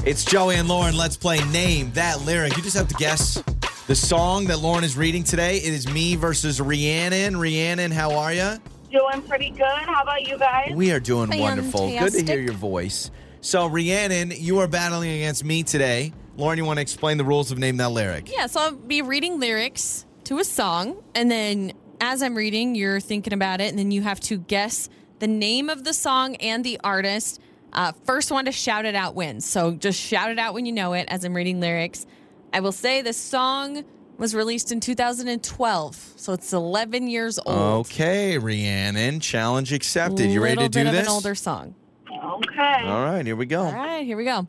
[0.06, 0.95] It's Joey and Lauren.
[0.95, 2.56] Let's play Name That Lyric.
[2.56, 3.41] You just have to guess
[3.88, 5.58] the song that Lauren is reading today.
[5.58, 7.36] It is me versus Rhiannon.
[7.36, 8.58] Rhiannon, how are you?
[8.91, 9.66] Doing pretty good.
[9.66, 10.74] How about you guys?
[10.76, 11.89] We are doing wonderful.
[11.89, 13.10] Good to hear your voice.
[13.41, 16.14] So, Rhiannon, you are battling against me today.
[16.38, 18.32] Lauren, you want to explain the rules of Name That Lyric?
[18.32, 22.99] Yeah, so I'll be reading lyrics to a song, and then as I'm reading, you're
[22.99, 24.88] thinking about it, and then you have to guess
[25.18, 27.41] the name of the song and the artist.
[27.76, 29.45] Uh, first one to shout it out wins.
[29.45, 32.05] So just shout it out when you know it as I'm reading lyrics.
[32.53, 33.84] I will say this song
[34.17, 37.86] was released in 2012, so it's 11 years old.
[37.88, 39.19] Okay, Rhiannon.
[39.19, 40.32] Challenge accepted.
[40.32, 41.01] You ready to Little do bit this?
[41.01, 41.76] of an older song.
[42.09, 42.82] Okay.
[42.86, 43.63] All right, here we go.
[43.63, 44.47] All right, here we go.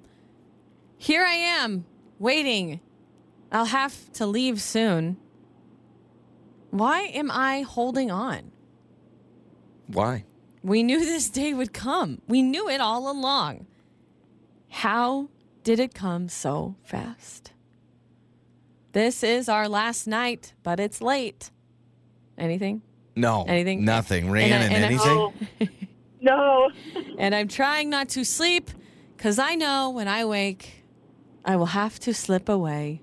[0.99, 1.85] Here I am,
[2.20, 2.79] waiting.
[3.51, 5.16] I'll have to leave soon.
[6.70, 8.53] Why am I holding on?
[9.89, 10.24] Why?
[10.67, 12.21] We knew this day would come.
[12.27, 13.67] We knew it all along.
[14.69, 15.29] How
[15.62, 17.53] did it come so fast?
[18.93, 21.51] This is our last night, but it's late.
[22.37, 22.83] Anything?
[23.14, 23.45] No.
[23.47, 23.85] Anything?
[23.85, 24.25] Nothing.
[24.25, 25.09] And I- Rhiannon, and anything?
[25.09, 25.33] Oh,
[26.21, 26.71] no.
[27.19, 28.71] And I'm trying not to sleep
[29.17, 30.85] because I know when I wake,
[31.45, 33.01] I will have to slip away.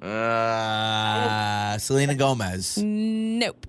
[0.00, 2.78] Uh, Selena Gomez.
[2.78, 3.66] Nope.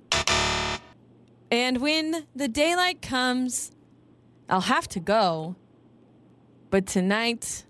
[1.56, 3.72] And when the daylight comes,
[4.50, 5.56] I'll have to go.
[6.70, 7.64] But tonight,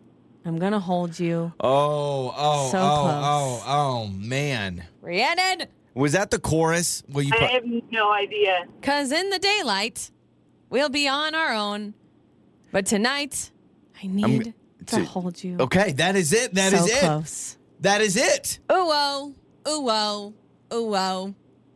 [0.43, 1.53] I'm going to hold you.
[1.59, 3.63] Oh, oh, So oh, oh close.
[3.63, 4.85] oh, oh, man.
[5.01, 7.03] Rhiannon, Was that the chorus?
[7.07, 8.65] Well, you I have no idea.
[8.81, 10.09] because in the daylight,
[10.71, 11.93] we'll be on our own.
[12.71, 13.51] But tonight,
[14.01, 14.55] I need
[14.87, 15.57] to, to- hold you.
[15.59, 16.55] Okay, that is it.
[16.55, 16.99] That so is it.
[17.01, 17.57] close.
[17.81, 18.57] That is it.
[18.71, 19.35] Ooh, oh,
[19.67, 20.33] ooh, oh,
[20.73, 21.35] ooh, oh,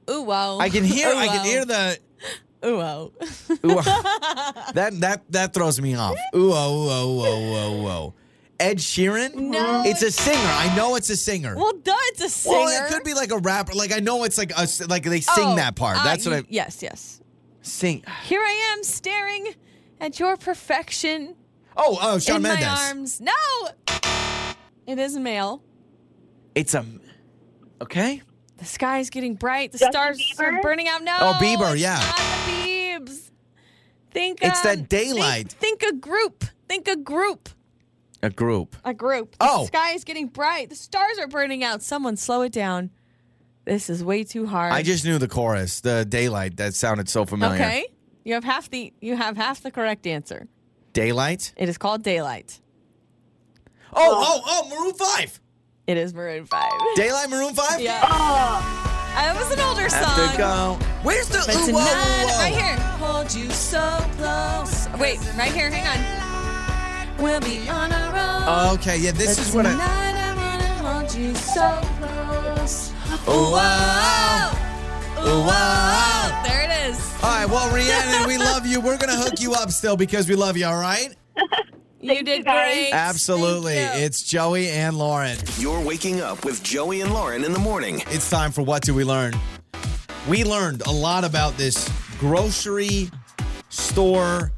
[0.10, 0.60] ooh, wow.
[0.60, 1.10] I can hear.
[1.10, 2.00] Ooh, I can oh, hear the.
[2.66, 3.12] Ooh, wow.
[3.52, 3.82] Ooh,
[4.74, 6.18] that that that throws me off.
[6.36, 8.14] Ooh, oh, ooh, oh, ooh, oh, ooh, oh.
[8.60, 9.34] Ed Sheeran.
[9.36, 9.84] No.
[9.86, 10.38] it's a singer.
[10.38, 11.56] I know it's a singer.
[11.56, 12.58] Well, duh, it's a singer.
[12.58, 13.74] Well, it could be like a rapper.
[13.74, 15.98] Like I know it's like a like they sing Oh, that part.
[15.98, 17.22] uh, That's what I Yes, yes.
[17.62, 18.04] sing.
[18.26, 19.54] Here I am staring
[20.02, 21.36] at your perfection
[21.78, 22.66] Oh, oh, Shawn in Mendes.
[22.66, 23.22] my arms.
[23.22, 23.32] No,
[24.86, 25.64] it is male.
[26.56, 26.86] It's a.
[27.82, 28.22] Okay.
[28.60, 29.72] The sky is getting bright.
[29.72, 31.04] The Justin stars are burning out.
[31.04, 31.96] No, Oh, Bieber, it's yeah.
[32.00, 32.52] not the
[33.14, 33.32] Biebs.
[34.12, 35.52] Think It's that daylight.
[35.54, 36.44] Think, think a group.
[36.68, 37.50] Think a group.
[38.22, 38.76] A group.
[38.84, 39.32] A group.
[39.40, 39.66] The Oh.
[39.66, 40.70] sky is getting bright.
[40.70, 41.82] The stars are burning out.
[41.82, 42.90] Someone slow it down.
[43.66, 44.74] This is way too hard.
[44.74, 46.58] I just knew the chorus, the daylight.
[46.58, 47.56] That sounded so familiar.
[47.56, 47.86] okay.
[48.26, 50.48] You have half the you have half the correct answer.
[50.92, 51.54] Daylight.
[51.56, 52.60] It is called daylight.
[53.94, 55.40] Oh, oh, oh, Maroon Five.
[55.90, 56.70] It is Maroon Five.
[56.96, 57.82] Daylight, Maroon Five.
[57.82, 58.62] Yeah, ah.
[59.18, 60.32] Oh, it was an older Have song.
[60.32, 60.86] to go.
[61.02, 61.42] Where's the?
[61.48, 62.38] But ooh, whoa, whoa, whoa.
[62.38, 63.82] right here, hold you so
[64.18, 64.88] close.
[65.00, 67.18] Wait, right here, hang on.
[67.18, 68.78] We'll be on our own.
[68.78, 69.72] Okay, yeah, this But is what I.
[69.72, 72.94] tonight I wanna hold you so close.
[73.26, 74.52] Oh, wow.
[75.18, 76.44] Ooh, Oh, wow.
[76.44, 77.00] There it is.
[77.24, 78.80] All right, well, Rhiannon, we love you.
[78.80, 81.16] We're going to hook you up still because we love you, all right?
[82.02, 82.74] You did guys.
[82.76, 82.94] great.
[82.94, 83.74] Absolutely.
[83.76, 85.38] It's Joey and Lauren.
[85.58, 88.02] You're waking up with Joey and Lauren in the morning.
[88.08, 89.34] It's time for What Do We Learn?
[90.28, 91.90] We learned a lot about this
[92.20, 93.10] grocery
[93.70, 94.52] store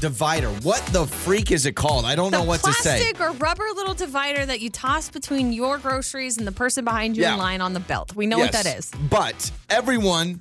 [0.00, 0.48] divider.
[0.62, 2.04] What the freak is it called?
[2.04, 2.98] I don't the know what to say.
[3.12, 7.16] plastic or rubber little divider that you toss between your groceries and the person behind
[7.16, 7.34] you Yeah.
[7.34, 8.14] in line on the belt.
[8.14, 8.90] We know what that is.
[9.10, 10.40] But everyone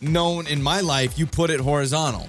[0.00, 2.28] known in my life, you put it horizontal.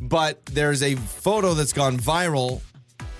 [0.00, 2.62] But there's a photo that's gone viral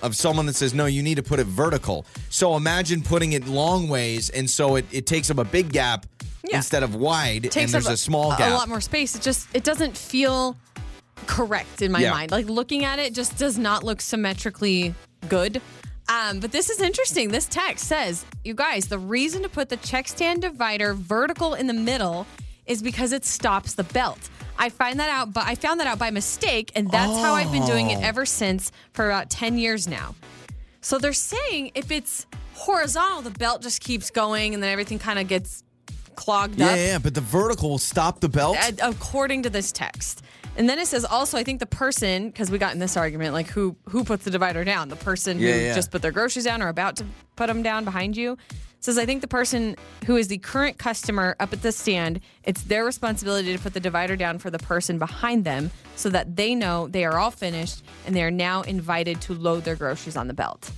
[0.02, 2.06] of someone that says, no, you need to put it vertical.
[2.28, 6.06] So imagine putting it long ways, and so it, it takes up a big gap
[6.48, 6.56] Yeah.
[6.56, 8.50] instead of wide, and takes there's up a small gap.
[8.50, 9.14] a lot more space.
[9.14, 10.56] It just it doesn't feel
[11.26, 12.10] correct in my Yeah.
[12.12, 12.30] mind.
[12.30, 14.94] Like looking at it just does not look symmetrically
[15.28, 15.60] good.
[16.08, 17.28] Um, but this is interesting.
[17.28, 21.68] This text says, you guys, the reason to put the check stand divider vertical in
[21.68, 22.26] the middle
[22.70, 24.30] is because it stops the belt.
[24.58, 27.50] I find that out, but I found that out by mistake, and that's how I've
[27.50, 28.02] been doing it Oh.
[28.06, 30.14] ever since for about 10 years now.
[30.80, 35.18] So they're saying if it's horizontal, the belt just keeps going and then everything kind
[35.18, 35.64] of gets
[36.14, 38.56] clogged yeah, up yeah, yeah, but the vertical will stop the belt.
[38.82, 40.22] according to this text.
[40.56, 43.32] And then it says also, I think the person, because we got in this argument,
[43.32, 44.88] like who who puts the divider down?
[44.90, 45.74] The person Yeah, who yeah.
[45.74, 47.04] just put their groceries down or about to
[47.36, 48.36] put them down behind you.
[48.82, 49.76] Says I think the person
[50.06, 53.80] who is the current customer up at the stand, it's their responsibility to put the
[53.80, 57.82] divider down for the person behind them, so that they know they are all finished
[58.06, 60.70] and they are now invited to load their groceries on the belt.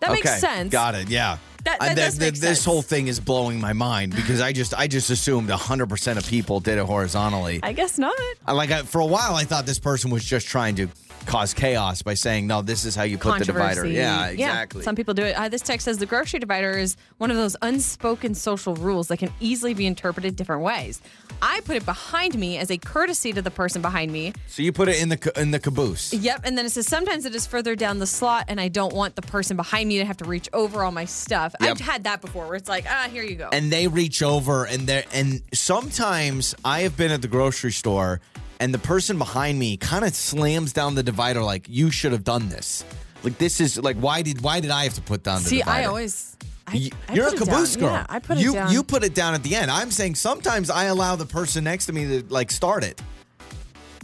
[0.00, 0.70] That okay, makes sense.
[0.72, 1.08] Got it.
[1.08, 1.36] Yeah.
[1.64, 2.64] That- Uh, that does make this sense.
[2.64, 6.60] whole thing is blowing my mind because I just I just assumed 100% of people
[6.60, 7.60] did it horizontally.
[7.62, 8.14] I guess not.
[8.46, 10.86] I like I, for a while I thought this person was just trying to
[11.24, 13.84] cause chaos by saying no this is how you put the divider.
[13.86, 14.82] Yeah, exactly.
[14.82, 15.36] some people do it.
[15.36, 19.18] Uh, this text says the grocery divider is one of those unspoken social rules that
[19.18, 21.00] can easily be interpreted different ways.
[21.42, 24.32] I put it behind me as a courtesy to the person behind me.
[24.46, 26.12] so you put it in the in the caboose.
[26.12, 28.94] Yep, and then it says sometimes it is further down the slot, and I don't
[28.94, 31.54] want the person behind me to have to reach over all my stuff.
[31.60, 31.70] Yep.
[31.70, 33.50] I've had that before, where it's like, ah, here you go.
[33.52, 38.20] and they reach over and they and sometimes I have been at the grocery store
[38.60, 42.24] and the person behind me kind of slams down the divider like you should have
[42.24, 42.84] done this.
[43.22, 45.58] Like this is like why did why did I have to put down the See,
[45.58, 45.80] divider?
[45.80, 46.36] I always.
[46.68, 47.92] I, You're a caboose girl.
[47.92, 48.72] Yeah, I put you, it down.
[48.72, 49.70] You put it down at the end.
[49.70, 53.00] I'm saying sometimes I allow the person next to me to like start it.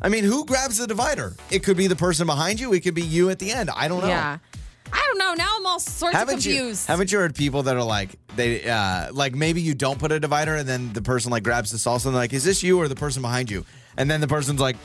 [0.00, 1.34] I mean, who grabs the divider?
[1.50, 2.72] It could be the person behind you.
[2.72, 3.68] It could be you at the end.
[3.70, 4.09] I don't know.
[4.09, 4.38] Yeah.
[4.92, 5.34] I don't know.
[5.34, 6.86] Now I'm all sorts Haven't of you confused.
[6.86, 10.20] haven't you heard people that are like they uh like maybe you don't put a
[10.20, 12.78] divider and then the person like grabs the salsa and they're like is this you
[12.78, 13.64] or the person behind you
[13.97, 14.76] and then the person's like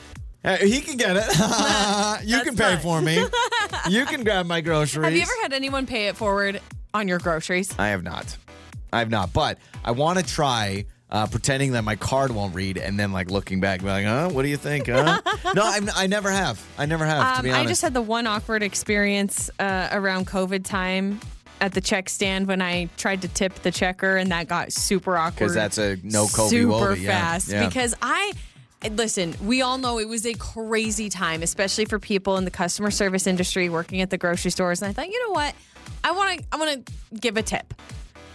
[0.42, 1.24] hey, he can get it
[2.28, 2.78] you can pay fine.
[2.78, 3.24] for me
[3.88, 6.60] you can grab my groceries Have you ever had anyone pay it forward
[6.94, 7.74] on your groceries?
[7.78, 8.36] I have not.
[8.92, 9.32] I have not.
[9.32, 13.30] But I want to try uh, pretending that my card won't read and then like
[13.30, 14.28] looking back, be like, huh?
[14.30, 14.88] What do you think?
[14.88, 15.20] Huh?
[15.54, 16.64] no, I'm, I never have.
[16.78, 20.26] I never have, to Um, be I just had the one awkward experience uh, around
[20.26, 21.20] COVID time
[21.60, 25.16] at the check stand when I tried to tip the checker, and that got super
[25.16, 25.38] awkward.
[25.38, 27.48] Because that's a no Kobe super Wobe, yeah, fast.
[27.50, 27.66] yeah.
[27.66, 28.32] Because I
[28.90, 32.90] listen, we all know it was a crazy time, especially for people in the customer
[32.90, 34.82] service industry working at the grocery stores.
[34.82, 35.54] And I thought, you know what,
[36.04, 37.74] I want to, I want to give a tip.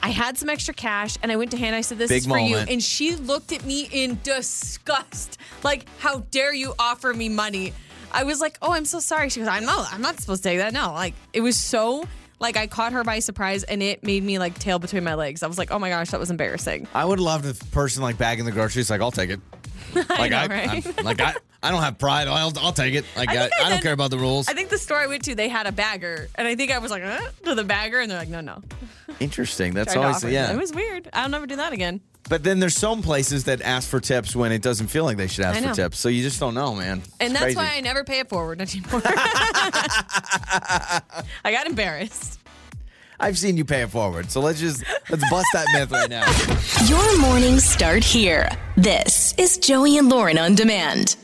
[0.01, 1.77] I had some extra cash and I went to Hannah.
[1.77, 2.49] I said, This Big is for moment.
[2.49, 2.73] you.
[2.73, 5.37] And she looked at me in disgust.
[5.63, 7.71] Like, how dare you offer me money?
[8.11, 9.29] I was like, Oh, I'm so sorry.
[9.29, 10.73] She goes, I'm not, I'm not supposed to take that.
[10.73, 10.91] No.
[10.91, 12.03] Like, it was so,
[12.41, 15.41] like, I caught her by surprise and it made me, like, tail between my legs.
[15.41, 16.85] I was like, Oh my gosh, that was embarrassing.
[16.93, 18.89] I would love the person like bagging the groceries.
[18.89, 19.39] Like, I'll take it.
[20.09, 20.69] Like know, I, right?
[20.87, 22.27] I'm- like I, I don't have pride.
[22.27, 23.05] I'll, I'll take it.
[23.15, 24.47] Like I, think I I, don't did- care about the rules.
[24.49, 26.27] I think the store I went to, they had a bagger.
[26.35, 27.29] And I think I was like, huh?
[27.45, 27.99] To the bagger.
[27.99, 28.61] And they're like, No, no.
[29.19, 29.73] Interesting.
[29.73, 30.51] That's Tried always yeah.
[30.51, 31.07] It was weird.
[31.13, 32.01] I'll never do that again.
[32.29, 35.27] but then there's some places that ask for tips when it doesn't feel like they
[35.27, 35.99] should ask for tips.
[35.99, 37.01] So you just don't know, man.
[37.19, 37.57] And It's that's crazy.
[37.57, 39.01] why I never pay it forward anymore.
[39.05, 41.01] I
[41.51, 42.39] got embarrassed.
[43.19, 44.31] I've seen you pay it forward.
[44.31, 46.25] So let's just let's bust that myth right now.
[46.87, 48.49] Your mornings start here.
[48.75, 51.15] This is Joey and Lauren on demand.